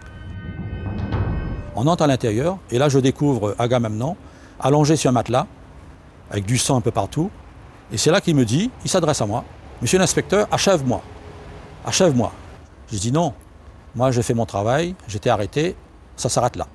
On 1.76 1.88
entre 1.88 2.04
à 2.04 2.08
l'intérieur 2.08 2.60
et 2.70 2.78
là 2.78 2.90
je 2.90 3.00
découvre 3.00 3.56
Agamemnon 3.58 4.16
allongé 4.60 4.98
sur 4.98 5.10
un 5.10 5.14
matelas 5.14 5.48
avec 6.30 6.46
du 6.46 6.60
sang 6.60 6.78
un 6.78 6.82
peu 6.82 6.92
partout. 6.92 7.32
Et 7.92 7.98
c'est 7.98 8.12
là 8.12 8.22
qu'il 8.22 8.36
me 8.36 8.46
dit, 8.46 8.70
il 8.84 8.90
s'adresse 8.92 9.20
à 9.20 9.26
moi, 9.26 9.44
Monsieur 9.82 9.98
l'inspecteur, 9.98 10.48
achève-moi. 10.52 11.02
Achève-moi. 11.86 12.32
Je 12.92 13.00
dis 13.00 13.12
non, 13.12 13.34
moi 13.96 14.12
j'ai 14.12 14.22
fait 14.22 14.36
mon 14.36 14.46
travail, 14.46 14.94
j'étais 15.08 15.32
arrêté, 15.32 15.76
ça 16.18 16.30
s'arrête 16.30 16.56
là. 16.56 16.68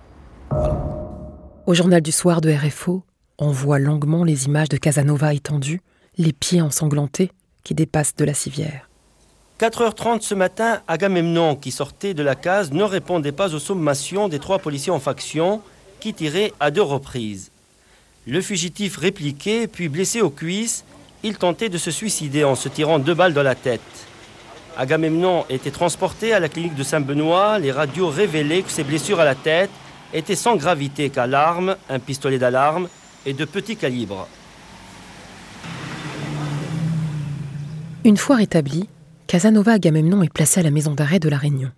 Au 1.67 1.73
journal 1.73 2.00
du 2.00 2.11
soir 2.11 2.41
de 2.41 2.50
RFO, 2.50 3.05
on 3.38 3.53
voit 3.53 3.79
longuement 3.79 4.25
les 4.25 4.47
images 4.47 4.71
de 4.71 4.76
Casanova 4.76 5.35
étendu, 5.35 5.83
les 6.19 6.33
pieds 6.33 6.62
ensanglantés 6.62 7.31
qui 7.62 7.76
dépassent 7.76 8.17
de 8.17 8.25
la 8.25 8.35
civière. 8.35 8.86
4h30 9.59 10.21
ce 10.21 10.35
matin, 10.35 10.83
Agamemnon, 10.87 11.57
qui 11.57 11.71
sortait 11.71 12.13
de 12.13 12.23
la 12.23 12.35
case, 12.35 12.73
ne 12.73 12.83
répondait 12.83 13.33
pas 13.33 13.55
aux 13.55 13.59
sommations 13.59 14.29
des 14.29 14.39
trois 14.39 14.59
policiers 14.59 14.93
en 14.93 15.01
faction 15.01 15.63
qui 15.99 16.13
tiraient 16.13 16.53
à 16.61 16.71
deux 16.71 16.83
reprises. 16.83 17.51
Le 18.27 18.43
fugitif 18.43 18.99
répliquait, 18.99 19.67
puis 19.67 19.89
blessé 19.89 20.21
aux 20.21 20.29
cuisses, 20.29 20.85
il 21.23 21.39
tentait 21.39 21.71
de 21.71 21.79
se 21.79 21.91
suicider 21.91 22.45
en 22.45 22.55
se 22.55 22.69
tirant 22.69 22.99
deux 22.99 23.15
balles 23.15 23.33
dans 23.33 23.43
la 23.43 23.55
tête. 23.55 23.81
Agamemnon 24.77 25.47
était 25.49 25.71
transporté 25.71 26.35
à 26.35 26.41
la 26.41 26.51
clinique 26.51 26.75
de 26.75 26.83
Saint-Benoît. 26.83 27.59
Les 27.59 27.73
radios 27.73 28.11
révélaient 28.11 28.61
que 28.61 28.71
ses 28.71 28.85
blessures 28.85 29.21
à 29.21 29.25
la 29.25 29.35
tête 29.35 29.71
étaient 30.13 30.37
sans 30.37 30.57
gravité 30.57 31.09
qu'à 31.09 31.27
l'arme, 31.27 31.77
un 31.89 31.99
pistolet 31.99 32.39
d'alarme 32.39 32.89
et 33.25 33.33
de 33.33 33.47
petit 33.47 33.77
calibre. 33.77 34.29
Une 38.05 38.19
fois 38.19 38.37
rétabli, 38.37 38.87
Casanova 39.26 39.73
Agamemnon 39.73 40.23
est 40.23 40.33
placé 40.33 40.61
à 40.61 40.62
la 40.62 40.71
maison 40.71 40.95
d'arrêt 40.95 41.18
de 41.18 41.28
La 41.28 41.37
Réunion. 41.37 41.73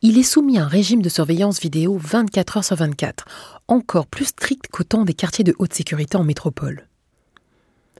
Il 0.00 0.18
est 0.18 0.22
soumis 0.22 0.58
à 0.58 0.64
un 0.64 0.68
régime 0.68 1.02
de 1.02 1.08
surveillance 1.10 1.60
vidéo 1.60 1.98
24 2.00 2.56
heures 2.56 2.64
sur 2.64 2.76
24, 2.76 3.26
encore 3.68 4.06
plus 4.06 4.26
strict 4.26 4.68
qu'au 4.68 4.84
temps 4.84 5.04
des 5.04 5.12
quartiers 5.12 5.44
de 5.44 5.54
haute 5.58 5.74
sécurité 5.74 6.16
en 6.16 6.24
métropole. 6.24 6.88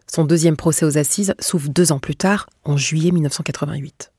Son 0.06 0.24
deuxième 0.24 0.56
procès 0.56 0.86
aux 0.86 0.96
assises 0.96 1.34
s'ouvre 1.38 1.68
deux 1.68 1.92
ans 1.92 1.98
plus 1.98 2.16
tard, 2.16 2.48
en 2.64 2.78
juillet 2.78 3.10
1988. 3.10 4.12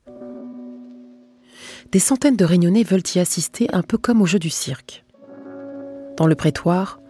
Des 1.90 1.98
centaines 1.98 2.36
de 2.36 2.44
réunionnais 2.44 2.84
veulent 2.84 3.02
y 3.14 3.18
assister 3.18 3.68
un 3.72 3.82
peu 3.82 3.98
comme 3.98 4.22
au 4.22 4.26
jeu 4.26 4.38
du 4.38 4.50
cirque. 4.50 5.04
Dans 6.16 6.26
le 6.26 6.34
prétoire, 6.36 7.00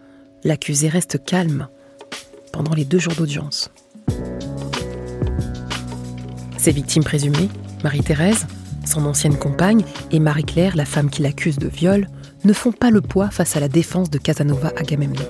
l'accusé 0.43 0.87
reste 0.89 1.23
calme 1.23 1.67
pendant 2.51 2.73
les 2.73 2.85
deux 2.85 2.99
jours 2.99 3.15
d'audience. 3.15 3.69
Ses 6.67 6.73
victimes 6.73 7.05
présumées, 7.05 7.47
Marie-Thérèse, 7.81 8.45
son 8.85 9.05
ancienne 9.05 9.37
compagne, 9.37 9.85
et 10.11 10.19
Marie-Claire, 10.19 10.75
la 10.75 10.83
femme 10.83 11.09
qui 11.09 11.21
l'accuse 11.21 11.57
de 11.57 11.69
viol, 11.69 12.09
ne 12.43 12.51
font 12.51 12.73
pas 12.73 12.91
le 12.91 12.99
poids 12.99 13.29
face 13.29 13.55
à 13.55 13.61
la 13.61 13.69
défense 13.69 14.09
de 14.09 14.17
Casanova 14.17 14.73
Agamemnon. 14.75 15.23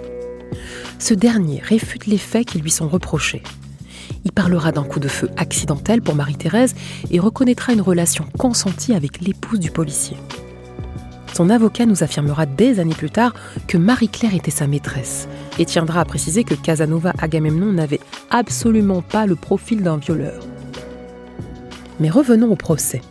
Ce 0.97 1.13
dernier 1.13 1.61
réfute 1.63 2.07
les 2.07 2.17
faits 2.17 2.47
qui 2.47 2.57
lui 2.57 2.71
sont 2.71 2.87
reprochés. 2.87 3.43
Il 4.25 4.31
parlera 4.31 4.71
d'un 4.71 4.83
coup 4.83 4.99
de 4.99 5.07
feu 5.07 5.29
accidentel 5.37 6.01
pour 6.01 6.15
Marie-Thérèse 6.15 6.73
et 7.11 7.19
reconnaîtra 7.19 7.71
une 7.71 7.81
relation 7.81 8.25
consentie 8.39 8.95
avec 8.95 9.21
l'épouse 9.21 9.59
du 9.59 9.69
policier. 9.69 10.17
Son 11.35 11.51
avocat 11.51 11.85
nous 11.85 12.01
affirmera 12.01 12.47
des 12.47 12.79
années 12.79 12.95
plus 12.95 13.11
tard 13.11 13.35
que 13.67 13.77
Marie-Claire 13.77 14.33
était 14.33 14.49
sa 14.49 14.65
maîtresse 14.65 15.27
et 15.59 15.65
tiendra 15.65 16.01
à 16.01 16.05
préciser 16.05 16.43
que 16.43 16.55
Casanova 16.55 17.13
Agamemnon 17.19 17.73
n'avait 17.73 18.01
absolument 18.31 19.03
pas 19.03 19.27
le 19.27 19.35
profil 19.35 19.83
d'un 19.83 19.97
violeur. 19.97 20.41
Mais 21.99 22.09
revenons 22.09 22.51
au 22.51 22.55
procès. 22.55 23.01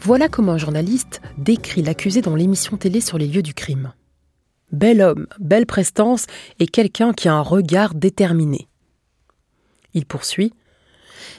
Voilà 0.00 0.28
comment 0.28 0.52
un 0.52 0.58
journaliste 0.58 1.20
décrit 1.36 1.82
l'accusé 1.82 2.22
dans 2.22 2.36
l'émission 2.36 2.76
télé 2.76 3.00
sur 3.00 3.18
les 3.18 3.26
lieux 3.26 3.42
du 3.42 3.54
crime. 3.54 3.92
Bel 4.72 5.02
homme, 5.02 5.26
belle 5.38 5.66
prestance 5.66 6.26
et 6.58 6.66
quelqu'un 6.66 7.12
qui 7.12 7.28
a 7.28 7.34
un 7.34 7.42
regard 7.42 7.94
déterminé. 7.94 8.68
Il 9.92 10.06
poursuit. 10.06 10.52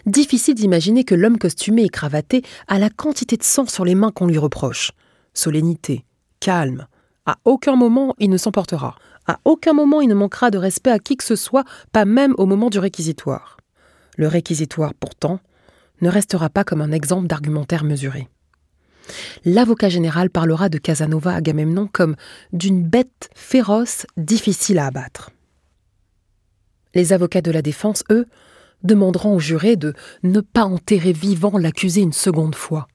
Difficile 0.05 0.55
d'imaginer 0.55 1.03
que 1.03 1.15
l'homme 1.15 1.39
costumé 1.39 1.83
et 1.83 1.89
cravaté 1.89 2.43
a 2.67 2.77
la 2.77 2.89
quantité 2.89 3.35
de 3.35 3.43
sang 3.43 3.65
sur 3.65 3.83
les 3.83 3.95
mains 3.95 4.11
qu'on 4.11 4.27
lui 4.27 4.37
reproche. 4.37 4.91
Solennité, 5.33 6.05
calme. 6.39 6.87
À 7.25 7.37
aucun 7.45 7.75
moment 7.75 8.15
il 8.19 8.29
ne 8.29 8.37
s'emportera. 8.37 8.95
À 9.27 9.39
aucun 9.43 9.73
moment 9.73 10.01
il 10.01 10.07
ne 10.07 10.13
manquera 10.13 10.51
de 10.51 10.59
respect 10.59 10.91
à 10.91 10.99
qui 10.99 11.17
que 11.17 11.23
ce 11.23 11.35
soit, 11.35 11.65
pas 11.91 12.05
même 12.05 12.35
au 12.37 12.45
moment 12.45 12.69
du 12.69 12.77
réquisitoire. 12.77 13.57
Le 14.17 14.27
réquisitoire, 14.27 14.93
pourtant, 14.93 15.39
ne 16.01 16.09
restera 16.09 16.49
pas 16.49 16.63
comme 16.63 16.81
un 16.81 16.91
exemple 16.91 17.27
d'argumentaire 17.27 17.83
mesuré. 17.83 18.27
L'avocat 19.43 19.89
général 19.89 20.29
parlera 20.29 20.69
de 20.69 20.77
Casanova 20.77 21.35
Agamemnon 21.35 21.87
comme 21.91 22.15
d'une 22.53 22.83
bête 22.83 23.29
féroce 23.35 24.07
difficile 24.17 24.79
à 24.79 24.87
abattre. 24.87 25.31
Les 26.93 27.13
avocats 27.13 27.41
de 27.41 27.51
la 27.51 27.61
défense, 27.61 28.03
eux, 28.09 28.25
demanderont 28.83 29.35
au 29.35 29.39
juré 29.39 29.75
de 29.75 29.93
ne 30.23 30.41
pas 30.41 30.63
enterrer 30.63 31.13
vivant 31.13 31.57
l'accusé 31.57 32.01
une 32.01 32.13
seconde 32.13 32.55
fois. 32.55 32.87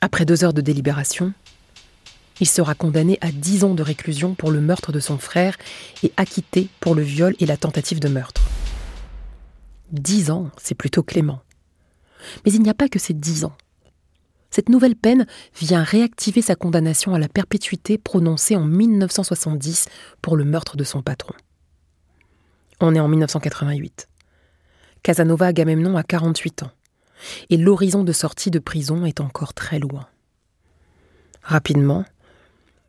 Après 0.00 0.24
deux 0.24 0.44
heures 0.44 0.54
de 0.54 0.60
délibération, 0.60 1.32
il 2.40 2.48
sera 2.48 2.74
condamné 2.74 3.18
à 3.20 3.30
dix 3.30 3.62
ans 3.62 3.74
de 3.74 3.82
réclusion 3.82 4.34
pour 4.34 4.50
le 4.50 4.60
meurtre 4.60 4.90
de 4.90 5.00
son 5.00 5.18
frère 5.18 5.56
et 6.02 6.12
acquitté 6.16 6.68
pour 6.80 6.94
le 6.94 7.02
viol 7.02 7.34
et 7.38 7.46
la 7.46 7.56
tentative 7.56 8.00
de 8.00 8.08
meurtre. 8.08 8.42
Dix 9.92 10.30
ans, 10.30 10.50
c'est 10.56 10.74
plutôt 10.74 11.02
clément. 11.02 11.42
Mais 12.44 12.52
il 12.52 12.62
n'y 12.62 12.70
a 12.70 12.74
pas 12.74 12.88
que 12.88 12.98
ces 12.98 13.14
dix 13.14 13.44
ans. 13.44 13.56
Cette 14.50 14.68
nouvelle 14.68 14.96
peine 14.96 15.26
vient 15.58 15.82
réactiver 15.82 16.42
sa 16.42 16.54
condamnation 16.54 17.14
à 17.14 17.18
la 17.18 17.28
perpétuité 17.28 17.96
prononcée 17.96 18.54
en 18.54 18.64
1970 18.64 19.86
pour 20.20 20.36
le 20.36 20.44
meurtre 20.44 20.76
de 20.76 20.84
son 20.84 21.00
patron. 21.00 21.34
On 22.80 22.94
est 22.94 23.00
en 23.00 23.08
1988. 23.08 24.08
Casanova 25.02 25.46
Agamemnon 25.46 25.96
a 25.96 26.02
48 26.02 26.64
ans, 26.64 26.70
et 27.48 27.56
l'horizon 27.56 28.04
de 28.04 28.12
sortie 28.12 28.50
de 28.50 28.58
prison 28.58 29.06
est 29.06 29.20
encore 29.20 29.54
très 29.54 29.78
loin. 29.78 30.06
Rapidement, 31.42 32.04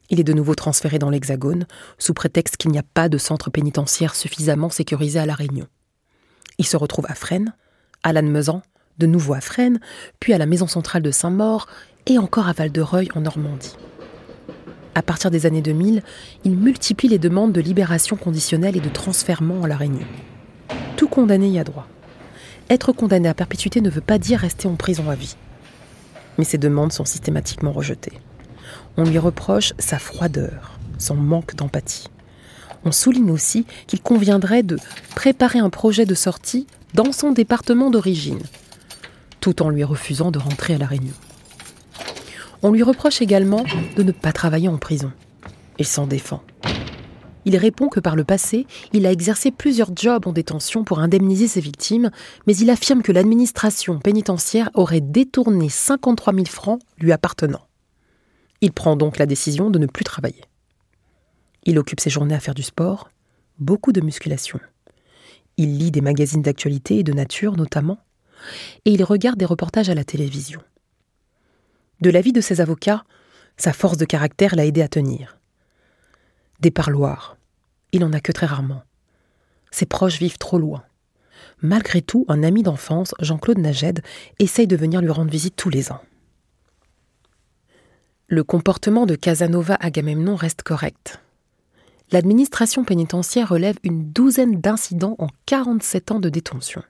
il 0.09 0.19
est 0.19 0.25
de 0.25 0.33
nouveau 0.33 0.55
transféré 0.55 0.99
dans 0.99 1.09
l'Hexagone, 1.09 1.65
sous 1.97 2.13
prétexte 2.13 2.57
qu'il 2.57 2.71
n'y 2.71 2.77
a 2.77 2.83
pas 2.83 3.07
de 3.07 3.17
centre 3.17 3.49
pénitentiaire 3.49 4.15
suffisamment 4.15 4.69
sécurisé 4.69 5.17
à 5.17 5.25
La 5.25 5.33
Réunion. 5.33 5.67
Il 6.57 6.65
se 6.65 6.77
retrouve 6.77 7.05
à 7.07 7.15
Fresnes, 7.15 7.55
à 8.03 8.13
Lannemezan, 8.13 8.61
de 8.97 9.07
nouveau 9.07 9.33
à 9.33 9.41
Fresnes, 9.41 9.79
puis 10.19 10.33
à 10.33 10.37
la 10.37 10.45
maison 10.45 10.67
centrale 10.67 11.01
de 11.01 11.11
Saint-Maur 11.11 11.67
et 12.05 12.17
encore 12.17 12.47
à 12.47 12.53
Val-de-Reuil 12.53 13.09
en 13.15 13.21
Normandie. 13.21 13.75
À 14.95 15.01
partir 15.01 15.31
des 15.31 15.45
années 15.45 15.61
2000, 15.61 16.03
il 16.43 16.55
multiplie 16.55 17.07
les 17.07 17.17
demandes 17.17 17.51
de 17.51 17.61
libération 17.61 18.15
conditionnelle 18.15 18.77
et 18.77 18.81
de 18.81 18.89
transfèrement 18.89 19.63
à 19.63 19.67
La 19.67 19.75
Réunion. 19.75 20.05
Tout 20.97 21.07
condamné 21.07 21.49
y 21.49 21.59
a 21.59 21.63
droit. 21.63 21.87
Être 22.69 22.91
condamné 22.91 23.27
à 23.27 23.33
perpétuité 23.33 23.81
ne 23.81 23.89
veut 23.89 24.01
pas 24.01 24.19
dire 24.19 24.39
rester 24.39 24.67
en 24.67 24.75
prison 24.75 25.09
à 25.09 25.15
vie. 25.15 25.35
Mais 26.37 26.43
ces 26.43 26.57
demandes 26.57 26.93
sont 26.93 27.05
systématiquement 27.05 27.71
rejetées. 27.71 28.19
On 28.97 29.03
lui 29.03 29.17
reproche 29.17 29.73
sa 29.79 29.97
froideur, 29.97 30.77
son 30.99 31.15
manque 31.15 31.55
d'empathie. 31.55 32.07
On 32.85 32.91
souligne 32.91 33.31
aussi 33.31 33.65
qu'il 33.87 34.01
conviendrait 34.01 34.63
de 34.63 34.77
préparer 35.15 35.59
un 35.59 35.69
projet 35.69 36.05
de 36.05 36.15
sortie 36.15 36.67
dans 36.93 37.11
son 37.11 37.31
département 37.31 37.89
d'origine, 37.89 38.41
tout 39.43 39.61
en 39.61 39.69
lui 39.69 39.83
refusant 39.83 40.31
de 40.31 40.39
rentrer 40.39 40.73
à 40.73 40.77
La 40.77 40.85
Réunion. 40.85 41.13
On 42.61 42.71
lui 42.71 42.81
reproche 42.81 43.21
également 43.21 43.65
de 43.97 44.01
ne 44.01 44.13
pas 44.13 44.31
travailler 44.31 44.69
en 44.69 44.77
prison. 44.77 45.11
Il 45.77 45.85
s'en 45.85 46.07
défend. 46.07 46.41
Il 47.43 47.57
répond 47.57 47.89
que 47.89 47.99
par 47.99 48.15
le 48.15 48.23
passé, 48.23 48.65
il 48.93 49.05
a 49.05 49.11
exercé 49.11 49.51
plusieurs 49.51 49.93
jobs 49.93 50.25
en 50.27 50.31
détention 50.31 50.85
pour 50.85 50.99
indemniser 50.99 51.49
ses 51.49 51.59
victimes, 51.59 52.09
mais 52.47 52.55
il 52.55 52.69
affirme 52.69 53.01
que 53.01 53.11
l'administration 53.11 53.99
pénitentiaire 53.99 54.69
aurait 54.75 55.01
détourné 55.01 55.67
53 55.67 56.33
000 56.33 56.45
francs 56.45 56.79
lui 56.97 57.11
appartenant. 57.11 57.67
Il 58.61 58.71
prend 58.71 58.95
donc 58.95 59.17
la 59.17 59.25
décision 59.25 59.69
de 59.69 59.77
ne 59.77 59.87
plus 59.87 60.05
travailler. 60.05 60.45
Il 61.65 61.77
occupe 61.77 61.99
ses 61.99 62.09
journées 62.09 62.35
à 62.35 62.39
faire 62.39 62.55
du 62.55 62.63
sport, 62.63 63.09
beaucoup 63.59 63.91
de 63.91 63.99
musculation. 63.99 64.61
Il 65.57 65.79
lit 65.79 65.91
des 65.91 65.99
magazines 65.99 66.43
d'actualité 66.43 66.99
et 66.99 67.03
de 67.03 67.11
nature 67.11 67.57
notamment, 67.57 67.97
et 68.85 68.91
il 68.91 69.03
regarde 69.03 69.37
des 69.37 69.45
reportages 69.45 69.89
à 69.89 69.95
la 69.95 70.03
télévision. 70.03 70.61
De 72.01 72.09
l'avis 72.09 72.33
de 72.33 72.41
ses 72.41 72.61
avocats, 72.61 73.03
sa 73.57 73.73
force 73.73 73.97
de 73.97 74.05
caractère 74.05 74.55
l'a 74.55 74.65
aidé 74.65 74.81
à 74.81 74.87
tenir. 74.87 75.37
Des 76.59 76.71
parloirs, 76.71 77.37
il 77.91 78.01
n'en 78.01 78.13
a 78.13 78.19
que 78.19 78.31
très 78.31 78.45
rarement. 78.45 78.83
Ses 79.71 79.85
proches 79.85 80.19
vivent 80.19 80.37
trop 80.37 80.57
loin. 80.57 80.83
Malgré 81.61 82.01
tout, 82.01 82.25
un 82.27 82.43
ami 82.43 82.63
d'enfance, 82.63 83.15
Jean-Claude 83.19 83.59
Naged, 83.59 84.01
essaye 84.39 84.67
de 84.67 84.75
venir 84.75 85.01
lui 85.01 85.09
rendre 85.09 85.31
visite 85.31 85.55
tous 85.55 85.69
les 85.69 85.91
ans. 85.91 86.01
Le 88.27 88.43
comportement 88.43 89.05
de 89.05 89.15
Casanova 89.15 89.75
Agamemnon 89.75 90.35
reste 90.35 90.63
correct 90.63 91.19
l'administration 92.13 92.85
pénitentiaire 92.85 93.49
relève 93.49 93.77
une 93.83 94.11
douzaine 94.11 94.61
d'incidents 94.61 95.15
en 95.17 95.27
47 95.47 96.11
ans 96.11 96.19
de 96.19 96.29
détention. 96.29 96.83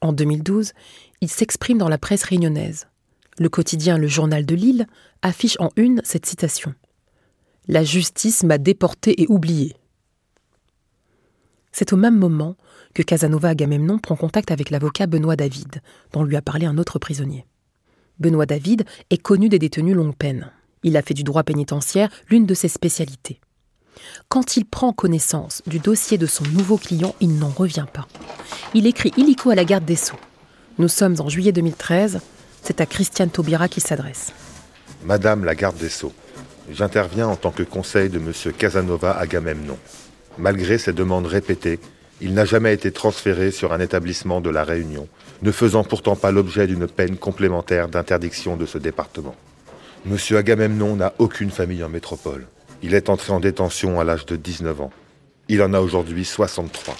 En 0.00 0.12
2012, 0.12 0.72
il 1.20 1.30
s'exprime 1.30 1.78
dans 1.78 1.88
la 1.88 1.98
presse 1.98 2.24
réunionnaise. 2.24 2.88
Le 3.38 3.48
quotidien 3.48 3.98
Le 3.98 4.06
Journal 4.06 4.46
de 4.46 4.54
Lille 4.54 4.86
affiche 5.22 5.56
en 5.60 5.70
une 5.76 6.00
cette 6.04 6.26
citation. 6.26 6.74
La 7.68 7.84
justice 7.84 8.42
m'a 8.42 8.58
déporté 8.58 9.22
et 9.22 9.26
oublié. 9.28 9.76
C'est 11.72 11.92
au 11.92 11.96
même 11.96 12.16
moment 12.16 12.56
que 12.94 13.02
Casanova 13.02 13.48
Agamemnon 13.50 13.98
prend 13.98 14.16
contact 14.16 14.50
avec 14.50 14.70
l'avocat 14.70 15.06
Benoît 15.06 15.36
David, 15.36 15.82
dont 16.12 16.24
lui 16.24 16.36
a 16.36 16.42
parlé 16.42 16.66
un 16.66 16.78
autre 16.78 16.98
prisonnier. 16.98 17.46
Benoît 18.18 18.46
David 18.46 18.84
est 19.10 19.22
connu 19.22 19.48
des 19.48 19.58
détenus 19.58 19.94
longue 19.94 20.16
peine. 20.16 20.50
Il 20.82 20.96
a 20.96 21.02
fait 21.02 21.14
du 21.14 21.24
droit 21.24 21.42
pénitentiaire 21.42 22.10
l'une 22.28 22.46
de 22.46 22.54
ses 22.54 22.68
spécialités. 22.68 23.40
Quand 24.28 24.56
il 24.56 24.64
prend 24.64 24.92
connaissance 24.92 25.62
du 25.66 25.78
dossier 25.78 26.18
de 26.18 26.26
son 26.26 26.44
nouveau 26.44 26.76
client, 26.76 27.14
il 27.20 27.38
n'en 27.38 27.48
revient 27.48 27.86
pas. 27.92 28.06
Il 28.74 28.86
écrit 28.86 29.12
illico 29.16 29.50
à 29.50 29.54
la 29.54 29.64
garde 29.64 29.84
des 29.84 29.96
Sceaux. 29.96 30.18
Nous 30.78 30.88
sommes 30.88 31.16
en 31.20 31.28
juillet 31.28 31.52
2013. 31.52 32.20
C'est 32.62 32.80
à 32.80 32.86
Christiane 32.86 33.30
Taubira 33.30 33.68
qu'il 33.68 33.82
s'adresse. 33.82 34.32
Madame 35.04 35.44
la 35.44 35.54
garde 35.54 35.78
des 35.78 35.88
Sceaux, 35.88 36.12
j'interviens 36.70 37.28
en 37.28 37.36
tant 37.36 37.50
que 37.50 37.62
conseil 37.62 38.10
de 38.10 38.18
M. 38.18 38.32
Casanova 38.56 39.12
Agamemnon. 39.12 39.78
Malgré 40.38 40.78
ses 40.78 40.92
demandes 40.92 41.26
répétées, 41.26 41.80
il 42.20 42.34
n'a 42.34 42.44
jamais 42.44 42.74
été 42.74 42.92
transféré 42.92 43.50
sur 43.50 43.72
un 43.72 43.80
établissement 43.80 44.40
de 44.40 44.50
la 44.50 44.62
Réunion, 44.62 45.08
ne 45.42 45.50
faisant 45.52 45.84
pourtant 45.84 46.16
pas 46.16 46.30
l'objet 46.30 46.66
d'une 46.66 46.86
peine 46.86 47.16
complémentaire 47.16 47.88
d'interdiction 47.88 48.56
de 48.56 48.66
ce 48.66 48.76
département. 48.76 49.34
Monsieur 50.04 50.36
Agamemnon 50.36 50.96
n'a 50.96 51.14
aucune 51.18 51.50
famille 51.50 51.82
en 51.82 51.88
métropole. 51.88 52.46
Il 52.82 52.94
est 52.94 53.10
entré 53.10 53.32
en 53.32 53.40
détention 53.40 54.00
à 54.00 54.04
l'âge 54.04 54.24
de 54.24 54.36
19 54.36 54.80
ans. 54.80 54.90
Il 55.48 55.62
en 55.62 55.74
a 55.74 55.80
aujourd'hui 55.80 56.24
63. 56.24 56.96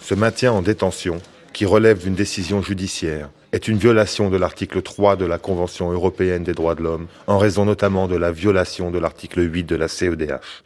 Ce 0.00 0.14
maintien 0.14 0.52
en 0.52 0.62
détention, 0.62 1.20
qui 1.52 1.66
relève 1.66 2.02
d'une 2.02 2.14
décision 2.14 2.62
judiciaire, 2.62 3.30
est 3.50 3.68
une 3.68 3.78
violation 3.78 4.30
de 4.30 4.36
l'article 4.36 4.80
3 4.80 5.16
de 5.16 5.24
la 5.24 5.38
Convention 5.38 5.90
européenne 5.90 6.44
des 6.44 6.54
droits 6.54 6.74
de 6.74 6.82
l'homme, 6.82 7.08
en 7.26 7.38
raison 7.38 7.64
notamment 7.64 8.06
de 8.06 8.16
la 8.16 8.30
violation 8.30 8.90
de 8.90 8.98
l'article 8.98 9.40
8 9.52 9.64
de 9.64 9.76
la 9.76 9.88
CEDH. 9.88 10.62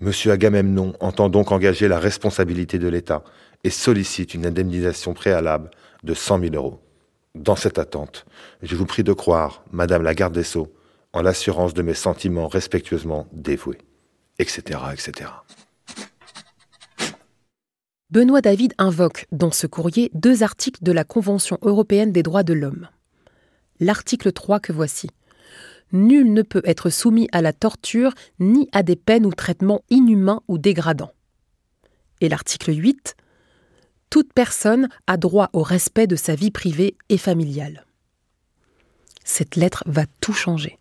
Monsieur 0.00 0.32
Agamemnon 0.32 0.94
entend 1.00 1.28
donc 1.28 1.52
engager 1.52 1.88
la 1.88 1.98
responsabilité 1.98 2.78
de 2.78 2.88
l'État 2.88 3.22
et 3.64 3.70
sollicite 3.70 4.34
une 4.34 4.46
indemnisation 4.46 5.14
préalable 5.14 5.70
de 6.04 6.14
100 6.14 6.40
000 6.40 6.54
euros. 6.54 6.80
Dans 7.34 7.56
cette 7.56 7.78
attente, 7.78 8.24
je 8.62 8.74
vous 8.76 8.86
prie 8.86 9.04
de 9.04 9.12
croire, 9.12 9.62
Madame 9.72 10.02
la 10.02 10.14
garde 10.14 10.34
des 10.34 10.42
Sceaux, 10.42 10.72
en 11.12 11.22
l'assurance 11.22 11.74
de 11.74 11.82
mes 11.82 11.94
sentiments 11.94 12.48
respectueusement 12.48 13.26
dévoués, 13.32 13.78
etc., 14.38 14.80
etc. 14.92 15.30
Benoît 18.10 18.40
David 18.40 18.74
invoque 18.78 19.26
dans 19.30 19.52
ce 19.52 19.68
courrier 19.68 20.10
deux 20.14 20.42
articles 20.42 20.82
de 20.82 20.90
la 20.90 21.04
Convention 21.04 21.58
européenne 21.62 22.10
des 22.10 22.24
droits 22.24 22.42
de 22.42 22.52
l'homme. 22.52 22.88
L'article 23.78 24.32
3 24.32 24.58
que 24.58 24.72
voici. 24.72 25.08
Nul 25.92 26.32
ne 26.32 26.42
peut 26.42 26.62
être 26.64 26.90
soumis 26.90 27.28
à 27.30 27.40
la 27.40 27.52
torture 27.52 28.12
ni 28.40 28.68
à 28.72 28.82
des 28.82 28.96
peines 28.96 29.26
ou 29.26 29.32
traitements 29.32 29.82
inhumains 29.90 30.42
ou 30.48 30.58
dégradants. 30.58 31.12
Et 32.20 32.28
l'article 32.28 32.74
8. 32.76 33.14
Toute 34.10 34.32
personne 34.32 34.88
a 35.06 35.16
droit 35.16 35.50
au 35.52 35.62
respect 35.62 36.08
de 36.08 36.16
sa 36.16 36.34
vie 36.34 36.50
privée 36.50 36.96
et 37.10 37.18
familiale. 37.18 37.86
Cette 39.24 39.54
lettre 39.54 39.84
va 39.86 40.04
tout 40.20 40.32
changer. 40.32 40.79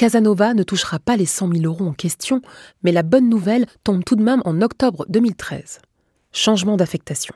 Casanova 0.00 0.54
ne 0.54 0.62
touchera 0.62 0.98
pas 0.98 1.18
les 1.18 1.26
100 1.26 1.52
000 1.52 1.64
euros 1.66 1.86
en 1.86 1.92
question, 1.92 2.40
mais 2.82 2.90
la 2.90 3.02
bonne 3.02 3.28
nouvelle 3.28 3.66
tombe 3.84 4.02
tout 4.02 4.16
de 4.16 4.22
même 4.22 4.40
en 4.46 4.62
octobre 4.62 5.04
2013. 5.10 5.82
Changement 6.32 6.78
d'affectation. 6.78 7.34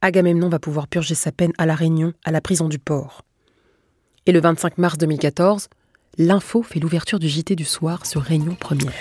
Agamemnon 0.00 0.48
va 0.48 0.58
pouvoir 0.58 0.88
purger 0.88 1.14
sa 1.14 1.30
peine 1.30 1.52
à 1.56 1.66
La 1.66 1.76
Réunion, 1.76 2.12
à 2.24 2.32
la 2.32 2.40
prison 2.40 2.68
du 2.68 2.80
port. 2.80 3.22
Et 4.26 4.32
le 4.32 4.40
25 4.40 4.76
mars 4.78 4.98
2014, 4.98 5.68
l'info 6.18 6.64
fait 6.64 6.80
l'ouverture 6.80 7.20
du 7.20 7.28
JT 7.28 7.54
du 7.54 7.64
soir 7.64 8.06
sur 8.06 8.22
Réunion 8.22 8.56
Première. 8.56 8.92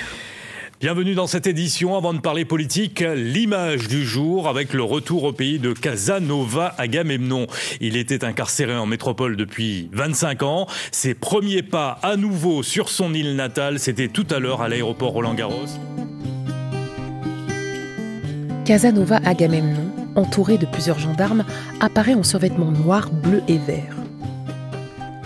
Bienvenue 0.83 1.15
dans 1.15 1.27
cette 1.27 1.47
édition. 1.47 1.95
Avant 1.95 2.13
de 2.13 2.19
parler 2.19 2.43
politique, 2.43 3.05
l'image 3.15 3.87
du 3.87 4.03
jour 4.03 4.49
avec 4.49 4.73
le 4.73 4.83
retour 4.83 5.23
au 5.23 5.31
pays 5.31 5.57
de 5.57 5.71
Casanova 5.71 6.75
Agamemnon. 6.77 7.47
Il 7.79 7.95
était 7.95 8.25
incarcéré 8.25 8.75
en 8.75 8.85
métropole 8.85 9.37
depuis 9.37 9.89
25 9.93 10.43
ans. 10.43 10.67
Ses 10.91 11.13
premiers 11.13 11.63
pas 11.63 11.99
à 12.03 12.17
nouveau 12.17 12.63
sur 12.63 12.89
son 12.89 13.13
île 13.13 13.37
natale, 13.37 13.79
c'était 13.79 14.09
tout 14.09 14.27
à 14.29 14.39
l'heure 14.39 14.61
à 14.61 14.67
l'aéroport 14.67 15.13
Roland-Garros. 15.13 15.67
Casanova 18.65 19.21
Agamemnon, 19.23 19.89
entouré 20.15 20.57
de 20.57 20.65
plusieurs 20.65 20.99
gendarmes, 20.99 21.45
apparaît 21.79 22.15
en 22.15 22.23
survêtement 22.23 22.71
noir, 22.71 23.09
bleu 23.09 23.41
et 23.47 23.57
vert. 23.57 23.95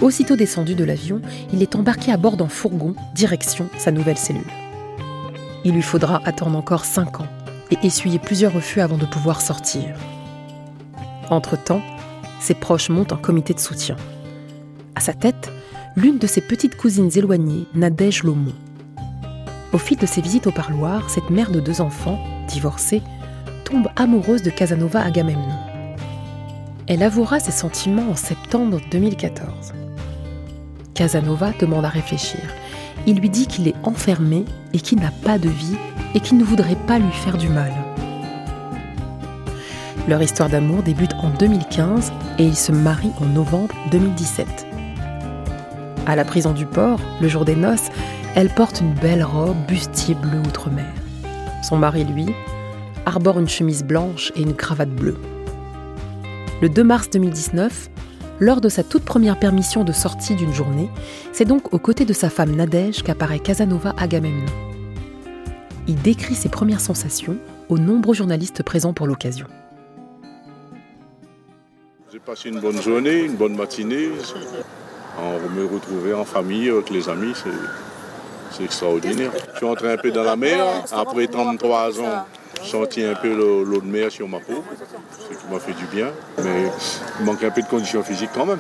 Aussitôt 0.01 0.35
descendu 0.35 0.75
de 0.75 0.83
l'avion, 0.83 1.19
il 1.51 1.63
est 1.63 1.75
embarqué 1.75 2.11
à 2.11 2.17
bord 2.17 2.37
d'un 2.37 2.47
fourgon, 2.47 2.93
direction 3.15 3.67
sa 3.79 3.89
nouvelle 3.89 4.19
cellule. 4.19 4.66
Il 5.67 5.73
lui 5.73 5.82
faudra 5.82 6.21
attendre 6.23 6.58
encore 6.58 6.86
cinq 6.86 7.19
ans 7.19 7.27
et 7.71 7.86
essuyer 7.86 8.19
plusieurs 8.19 8.53
refus 8.53 8.80
avant 8.80 8.95
de 8.95 9.06
pouvoir 9.06 9.41
sortir. 9.41 9.97
Entre-temps, 11.30 11.82
ses 12.39 12.53
proches 12.53 12.88
montent 12.88 13.12
un 13.12 13.17
comité 13.17 13.53
de 13.53 13.60
soutien. 13.60 13.97
À 14.95 15.01
sa 15.01 15.12
tête, 15.12 15.51
l'une 15.97 16.19
de 16.19 16.25
ses 16.25 16.39
petites 16.39 16.77
cousines 16.77 17.10
éloignées, 17.13 17.65
Nadège 17.75 18.23
Lomont. 18.23 18.56
Au 19.73 19.77
fil 19.77 19.97
de 19.97 20.06
ses 20.06 20.21
visites 20.21 20.47
au 20.47 20.53
parloir, 20.53 21.10
cette 21.10 21.30
mère 21.30 21.51
de 21.51 21.60
deux 21.60 21.82
enfants, 21.82 22.17
divorcée, 22.47 23.01
tombe 23.65 23.89
amoureuse 23.97 24.43
de 24.43 24.49
Casanova 24.49 25.01
Agamemnon. 25.01 25.60
Elle 26.88 27.03
avouera 27.03 27.41
ses 27.41 27.51
sentiments 27.51 28.12
en 28.12 28.15
septembre 28.15 28.80
2014. 28.89 29.73
Casanova 30.93 31.51
demande 31.60 31.84
à 31.84 31.89
réfléchir 31.89 32.39
il 33.07 33.19
lui 33.19 33.29
dit 33.29 33.47
qu'il 33.47 33.67
est 33.69 33.75
enfermé 33.83 34.43
et 34.73 34.79
qu'il 34.79 34.99
n'a 34.99 35.11
pas 35.23 35.39
de 35.39 35.49
vie 35.49 35.77
et 36.13 36.19
qu'il 36.19 36.37
ne 36.37 36.43
voudrait 36.43 36.75
pas 36.75 36.99
lui 36.99 37.11
faire 37.11 37.37
du 37.37 37.47
mal. 37.47 37.71
Leur 40.09 40.21
histoire 40.21 40.49
d'amour 40.49 40.83
débute 40.83 41.13
en 41.15 41.29
2015 41.29 42.11
et 42.37 42.43
ils 42.43 42.55
se 42.55 42.71
marient 42.71 43.13
en 43.21 43.25
novembre 43.25 43.73
2017. 43.91 44.67
À 46.05 46.15
la 46.15 46.25
prison 46.25 46.51
du 46.51 46.65
port, 46.65 46.99
le 47.21 47.27
jour 47.29 47.45
des 47.45 47.55
noces, 47.55 47.89
elle 48.35 48.49
porte 48.49 48.81
une 48.81 48.93
belle 48.93 49.23
robe 49.23 49.57
bustier 49.67 50.15
bleu 50.15 50.39
outre-mer. 50.39 50.93
Son 51.63 51.77
mari, 51.77 52.03
lui, 52.03 52.27
arbore 53.05 53.39
une 53.39 53.49
chemise 53.49 53.83
blanche 53.83 54.31
et 54.35 54.41
une 54.41 54.53
cravate 54.53 54.91
bleue. 54.91 55.17
Le 56.61 56.69
2 56.69 56.83
mars 56.83 57.09
2019, 57.09 57.89
lors 58.39 58.62
de 58.62 58.69
sa 58.69 58.84
toute 58.84 59.04
première 59.04 59.39
permission 59.39 59.84
de 59.84 59.91
sortie 59.91 60.36
d'une 60.36 60.54
journée, 60.54 60.89
c'est 61.32 61.45
donc 61.45 61.73
aux 61.73 61.80
côtés 61.80 62.06
de 62.06 62.13
sa 62.13 62.30
femme 62.30 62.56
Nadège 62.56 63.04
qu'apparaît 63.04 63.39
Casanova 63.39 63.93
Agamemnon. 63.97 64.45
Il 65.88 65.95
décrit 66.02 66.36
ses 66.36 66.50
premières 66.50 66.82
sensations 66.82 67.38
aux 67.69 67.78
nombreux 67.78 68.13
journalistes 68.13 68.63
présents 68.63 68.93
pour 68.93 69.08
l'occasion. 69.08 69.47
J'ai 72.12 72.19
passé 72.19 72.50
une 72.50 72.60
bonne 72.60 72.82
journée, 72.82 73.23
une 73.23 73.36
bonne 73.36 73.56
matinée. 73.56 74.10
On 75.19 75.50
me 75.50 75.65
retrouver 75.65 76.13
en 76.13 76.26
famille 76.26 76.69
avec 76.69 76.89
les 76.89 77.10
amis, 77.10 77.34
c'est 78.52 78.63
extraordinaire. 78.63 79.32
Je 79.54 79.58
suis 79.58 79.65
entré 79.65 79.91
un 79.91 79.97
peu 79.97 80.12
dans 80.12 80.23
la 80.23 80.36
mer. 80.36 80.63
Après 80.91 81.28
33 81.28 82.02
ans, 82.02 82.26
senti 82.63 83.03
un 83.03 83.15
peu 83.15 83.33
l'eau 83.35 83.81
de 83.81 83.87
mer 83.87 84.11
sur 84.11 84.27
ma 84.27 84.39
peau, 84.39 84.63
ce 85.19 85.37
qui 85.37 85.51
m'a 85.51 85.59
fait 85.59 85.73
du 85.73 85.85
bien. 85.85 86.11
Mais 86.43 86.69
il 87.19 87.25
manque 87.25 87.43
un 87.43 87.51
peu 87.51 87.61
de 87.61 87.67
conditions 87.67 88.03
physiques 88.03 88.31
quand 88.33 88.45
même. 88.45 88.59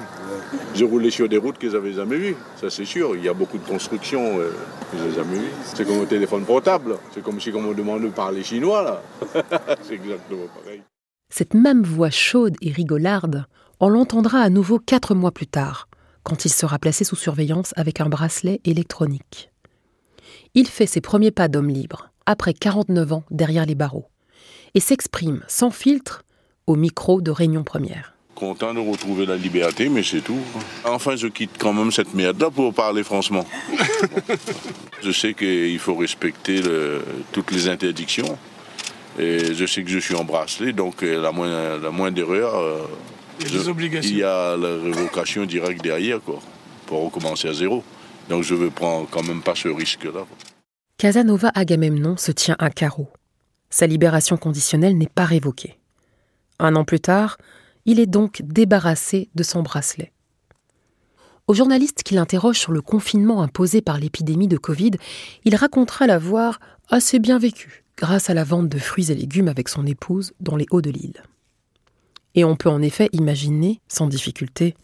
J'ai 0.73 0.85
roulé 0.85 1.09
sur 1.09 1.27
des 1.27 1.37
routes 1.37 1.57
que 1.57 1.69
j'avais 1.69 1.93
jamais 1.93 2.17
vues, 2.17 2.35
ça 2.59 2.69
c'est 2.69 2.85
sûr. 2.85 3.15
Il 3.15 3.23
y 3.23 3.29
a 3.29 3.33
beaucoup 3.33 3.57
de 3.57 3.67
constructions 3.67 4.39
euh, 4.39 4.51
que 4.91 4.97
j'ai 4.97 5.15
jamais 5.15 5.37
vues. 5.37 5.51
C'est 5.73 5.85
comme 5.85 5.99
au 5.99 6.05
téléphone 6.05 6.45
portable. 6.45 6.97
C'est 7.13 7.21
comme 7.21 7.39
si 7.41 7.51
on 7.53 7.61
me 7.61 7.73
demande 7.73 8.03
de 8.03 8.09
parler 8.09 8.43
chinois 8.43 8.83
là. 8.83 9.01
c'est 9.83 9.95
exactement 9.95 10.47
pareil. 10.63 10.81
Cette 11.29 11.53
même 11.53 11.83
voix 11.83 12.09
chaude 12.09 12.55
et 12.61 12.71
rigolarde, 12.71 13.45
on 13.79 13.89
l'entendra 13.89 14.39
à 14.39 14.49
nouveau 14.49 14.79
quatre 14.79 15.13
mois 15.13 15.31
plus 15.31 15.47
tard, 15.47 15.89
quand 16.23 16.45
il 16.45 16.49
sera 16.49 16.79
placé 16.79 17.03
sous 17.03 17.15
surveillance 17.15 17.73
avec 17.75 17.99
un 17.99 18.07
bracelet 18.07 18.61
électronique. 18.63 19.51
Il 20.53 20.67
fait 20.67 20.87
ses 20.87 21.01
premiers 21.01 21.31
pas 21.31 21.49
d'homme 21.49 21.69
libre 21.69 22.09
après 22.27 22.53
49 22.53 23.13
ans 23.13 23.23
derrière 23.31 23.65
les 23.65 23.73
barreaux, 23.73 24.05
et 24.75 24.79
s'exprime 24.79 25.41
sans 25.47 25.71
filtre 25.71 26.23
au 26.67 26.75
micro 26.75 27.21
de 27.21 27.31
Réunion 27.31 27.63
Première. 27.63 28.13
Content 28.35 28.75
de 28.75 28.79
retrouver 28.79 29.25
la 29.25 29.37
liberté, 29.37 29.89
mais 29.89 30.03
c'est 30.03 30.21
tout. 30.21 30.37
Enfin, 30.85 31.15
je 31.15 31.25
quitte 31.25 31.57
quand 31.57 31.73
même 31.73 31.91
cette 31.91 32.13
merde-là 32.13 32.51
pour 32.51 32.71
parler 32.71 33.03
franchement. 33.03 33.45
je 35.01 35.11
sais 35.11 35.33
qu'il 35.33 35.79
faut 35.79 35.95
respecter 35.95 36.61
toutes 37.31 37.49
les 37.51 37.67
interdictions. 37.67 38.37
Et 39.17 39.55
je 39.55 39.65
sais 39.65 39.81
que 39.81 39.89
je 39.89 39.97
suis 39.97 40.13
en 40.13 40.23
bracelet, 40.23 40.73
donc 40.73 41.01
euh, 41.01 41.19
la 41.19 41.31
moindre, 41.31 41.81
la 41.81 41.89
moindre 41.89 42.19
erreur, 42.21 42.53
euh, 42.55 42.83
il 43.39 44.17
y 44.17 44.23
a 44.23 44.55
la 44.55 44.75
révocation 44.83 45.45
directe 45.45 45.81
derrière, 45.81 46.21
quoi, 46.21 46.39
pour 46.85 47.03
recommencer 47.05 47.47
à 47.47 47.53
zéro. 47.53 47.83
Donc 48.29 48.43
je 48.43 48.53
ne 48.53 48.69
prendre 48.69 49.07
quand 49.09 49.23
même 49.23 49.41
pas 49.41 49.55
ce 49.55 49.69
risque-là. 49.69 50.25
Casanova 50.97 51.51
Agamemnon 51.53 52.17
se 52.17 52.31
tient 52.31 52.55
à 52.57 52.71
carreau. 52.71 53.07
Sa 53.69 53.85
libération 53.85 54.35
conditionnelle 54.35 54.97
n'est 54.97 55.05
pas 55.05 55.25
révoquée. 55.25 55.77
Un 56.57 56.75
an 56.75 56.85
plus 56.85 56.99
tard, 56.99 57.37
il 57.85 57.99
est 57.99 58.07
donc 58.07 58.41
débarrassé 58.43 59.29
de 59.35 59.43
son 59.43 59.61
bracelet. 59.61 60.11
Au 61.45 61.53
journaliste 61.53 62.01
qui 62.01 62.15
l'interroge 62.15 62.57
sur 62.57 62.71
le 62.71 62.81
confinement 62.81 63.43
imposé 63.43 63.81
par 63.83 63.99
l'épidémie 63.99 64.47
de 64.47 64.57
Covid, 64.57 64.93
il 65.45 65.55
racontera 65.55 66.07
l'avoir 66.07 66.59
assez 66.89 67.19
bien 67.19 67.37
vécu 67.37 67.83
grâce 67.95 68.31
à 68.31 68.33
la 68.33 68.43
vente 68.43 68.67
de 68.67 68.79
fruits 68.79 69.11
et 69.11 69.15
légumes 69.15 69.49
avec 69.49 69.69
son 69.69 69.85
épouse 69.85 70.33
dans 70.39 70.55
les 70.55 70.65
hauts 70.71 70.81
de 70.81 70.89
l'île. 70.89 71.21
Et 72.33 72.43
on 72.43 72.55
peut 72.55 72.69
en 72.69 72.81
effet 72.81 73.09
imaginer, 73.11 73.81
sans 73.87 74.07
difficulté, 74.07 74.75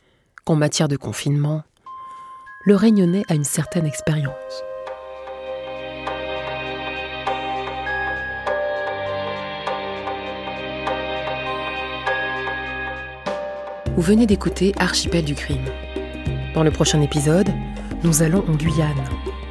qu'en 0.46 0.56
matière 0.56 0.88
de 0.88 0.96
confinement, 0.96 1.64
le 2.66 2.76
Réunionnais 2.76 3.24
a 3.30 3.34
une 3.34 3.44
certaine 3.44 3.88
expérience. 3.88 4.64
Vous 13.96 14.02
venez 14.02 14.26
d'écouter 14.26 14.74
Archipel 14.80 15.24
du 15.24 15.36
crime. 15.36 15.66
Dans 16.56 16.64
le 16.64 16.72
prochain 16.72 17.00
épisode, 17.02 17.50
nous 18.04 18.24
allons 18.24 18.44
en 18.50 18.56
Guyane 18.56 19.04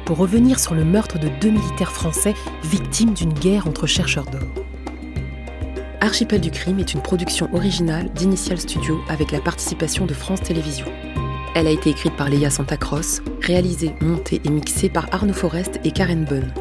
pour 0.03 0.17
revenir 0.17 0.59
sur 0.59 0.73
le 0.75 0.83
meurtre 0.83 1.17
de 1.17 1.29
deux 1.39 1.49
militaires 1.49 1.93
français 1.93 2.33
victimes 2.61 3.13
d'une 3.13 3.31
guerre 3.31 3.67
entre 3.67 3.87
chercheurs 3.87 4.25
d'or. 4.25 4.41
Archipel 6.01 6.41
du 6.41 6.51
crime 6.51 6.79
est 6.79 6.93
une 6.93 7.01
production 7.01 7.47
originale 7.53 8.11
d'Initial 8.11 8.59
Studio 8.59 8.99
avec 9.07 9.31
la 9.31 9.39
participation 9.39 10.05
de 10.05 10.13
France 10.13 10.41
Télévisions. 10.41 10.91
Elle 11.55 11.67
a 11.67 11.71
été 11.71 11.91
écrite 11.91 12.17
par 12.17 12.27
Léa 12.27 12.49
Santacross, 12.49 13.21
réalisée, 13.41 13.95
montée 14.01 14.41
et 14.43 14.49
mixée 14.49 14.89
par 14.89 15.07
Arnaud 15.13 15.31
Forest 15.31 15.79
et 15.85 15.91
Karen 15.91 16.25
Bunn. 16.25 16.53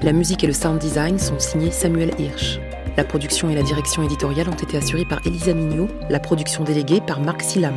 La 0.00 0.14
musique 0.14 0.44
et 0.44 0.46
le 0.46 0.54
sound 0.54 0.78
design 0.78 1.18
sont 1.18 1.38
signés 1.38 1.72
Samuel 1.72 2.12
Hirsch. 2.18 2.58
La 2.98 3.04
production 3.04 3.48
et 3.48 3.54
la 3.54 3.62
direction 3.62 4.02
éditoriale 4.02 4.48
ont 4.48 4.56
été 4.56 4.76
assurées 4.76 5.04
par 5.04 5.24
Elisa 5.24 5.54
Mignot, 5.54 5.86
la 6.10 6.18
production 6.18 6.64
déléguée 6.64 7.00
par 7.00 7.20
Marc 7.20 7.42
Silam. 7.42 7.76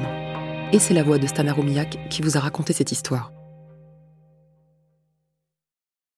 Et 0.73 0.79
c'est 0.79 0.95
la 0.95 1.03
voix 1.03 1.19
de 1.19 1.27
Stana 1.27 1.53
Romiak 1.53 1.99
qui 2.09 2.23
vous 2.23 2.37
a 2.37 2.39
raconté 2.39 2.73
cette 2.73 2.91
histoire. 2.91 3.31